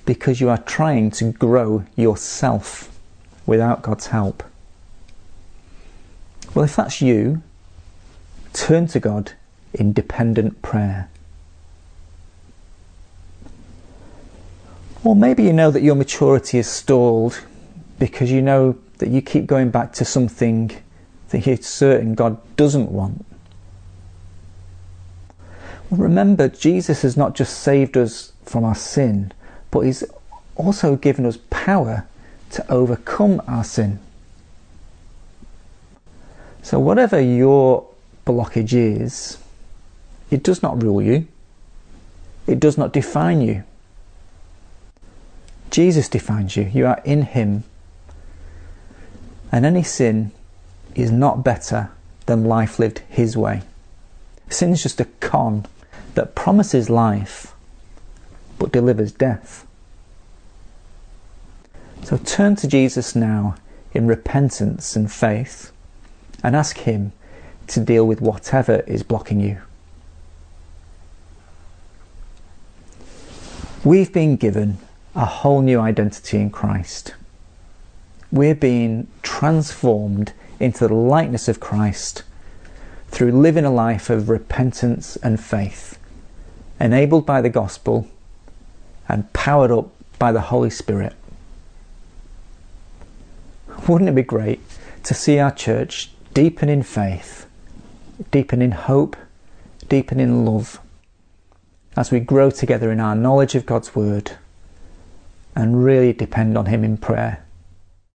because 0.07 0.41
you 0.41 0.49
are 0.49 0.59
trying 0.59 1.11
to 1.11 1.33
grow 1.33 1.85
yourself 1.97 2.97
without 3.45 3.83
God's 3.83 4.07
help. 4.07 4.43
Well, 6.55 6.65
if 6.65 6.77
that's 6.77 7.03
you, 7.03 7.43
turn 8.55 8.87
to 8.89 9.01
God 9.01 9.33
in 9.75 9.93
dependent 9.93 10.63
prayer. 10.63 11.11
Or 15.05 15.15
maybe 15.15 15.43
you 15.43 15.53
know 15.53 15.71
that 15.71 15.83
your 15.83 15.95
maturity 15.95 16.59
is 16.59 16.69
stalled 16.69 17.43
because 17.99 18.31
you 18.31 18.41
know 18.41 18.79
that 18.99 19.09
you 19.09 19.21
keep 19.21 19.47
going 19.47 19.71
back 19.71 19.93
to 19.95 20.05
something 20.05 20.73
that 21.29 21.47
you're 21.47 21.57
certain 21.59 22.15
God 22.15 22.39
doesn't 22.57 22.91
want. 22.91 23.25
Well, 25.91 26.01
remember, 26.01 26.49
Jesus 26.49 27.03
has 27.03 27.17
not 27.17 27.35
just 27.35 27.59
saved 27.61 27.97
us 27.97 28.33
from 28.45 28.65
our 28.65 28.75
sin, 28.75 29.33
but 29.71 29.81
He's 29.81 30.05
also 30.57 30.97
given 30.97 31.27
us 31.27 31.39
power 31.51 32.07
to 32.51 32.71
overcome 32.71 33.43
our 33.47 33.65
sin. 33.65 33.99
So, 36.63 36.81
whatever 36.81 37.21
your 37.21 37.87
blockage 38.27 38.73
is, 38.73 39.39
it 40.31 40.43
does 40.43 40.63
not 40.63 40.83
rule 40.83 41.01
you, 41.01 41.29
it 42.47 42.59
does 42.59 42.77
not 42.77 42.93
define 42.93 43.41
you. 43.41 43.65
Jesus 45.71 46.09
defines 46.09 46.57
you. 46.57 46.65
You 46.73 46.87
are 46.87 47.01
in 47.05 47.23
Him. 47.23 47.65
And 49.53 49.67
any 49.67 49.83
sin 49.83 50.33
is 50.95 51.11
not 51.11 51.45
better 51.45 51.91
than 52.27 52.45
life 52.45 52.79
lived 52.79 53.01
His 53.09 53.37
way. 53.37 53.63
Sin 54.49 54.73
is 54.73 54.83
just 54.83 55.01
a 55.01 55.05
con 55.21 55.67
that 56.15 56.35
promises 56.35 56.89
life 56.89 57.53
delivers 58.77 59.11
death. 59.11 59.67
So 62.03 62.19
turn 62.19 62.57
to 62.57 62.69
Jesus 62.69 63.17
now 63.17 63.55
in 63.95 64.07
repentance 64.07 64.95
and 64.95 65.11
faith 65.11 65.73
and 66.43 66.55
ask 66.55 66.77
Him 66.77 67.13
to 67.69 67.81
deal 67.81 68.07
with 68.07 68.21
whatever 68.21 68.81
is 68.87 69.03
blocking 69.03 69.41
you. 69.41 69.63
We've 73.83 74.13
been 74.13 74.37
given 74.37 74.77
a 75.15 75.25
whole 75.25 75.63
new 75.63 75.81
identity 75.81 76.37
in 76.39 76.51
Christ. 76.51 77.15
We're 78.31 78.55
being 78.55 79.09
transformed 79.23 80.35
into 80.61 80.87
the 80.87 80.93
likeness 80.93 81.49
of 81.49 81.61
Christ 81.61 82.25
through 83.09 83.33
living 83.33 83.65
a 83.65 83.73
life 83.73 84.11
of 84.11 84.29
repentance 84.29 85.17
and 85.17 85.41
faith, 85.41 85.99
enabled 86.79 87.25
by 87.25 87.41
the 87.41 87.49
gospel 87.49 88.07
and 89.09 89.33
powered 89.33 89.71
up 89.71 89.89
by 90.19 90.33
the 90.33 90.41
Holy 90.41 90.71
Spirit. 90.71 91.15
Wouldn't 93.89 94.11
it 94.11 94.15
be 94.15 94.23
great 94.23 94.61
to 95.05 95.15
see 95.15 95.39
our 95.39 95.51
church 95.51 96.11
deepen 96.35 96.69
in 96.69 96.83
faith, 96.83 97.47
deepen 98.31 98.61
in 98.63 98.73
hope, 98.73 99.17
deepen 99.89 100.19
in 100.19 100.45
love 100.45 100.81
as 101.97 102.11
we 102.11 102.21
grow 102.21 102.51
together 102.51 102.91
in 102.91 103.01
our 103.01 103.15
knowledge 103.15 103.55
of 103.55 103.65
God's 103.65 103.95
Word 103.95 104.33
and 105.55 105.85
really 105.85 106.13
depend 106.13 106.59
on 106.59 106.67
Him 106.67 106.85
in 106.85 106.97
prayer? 106.97 107.46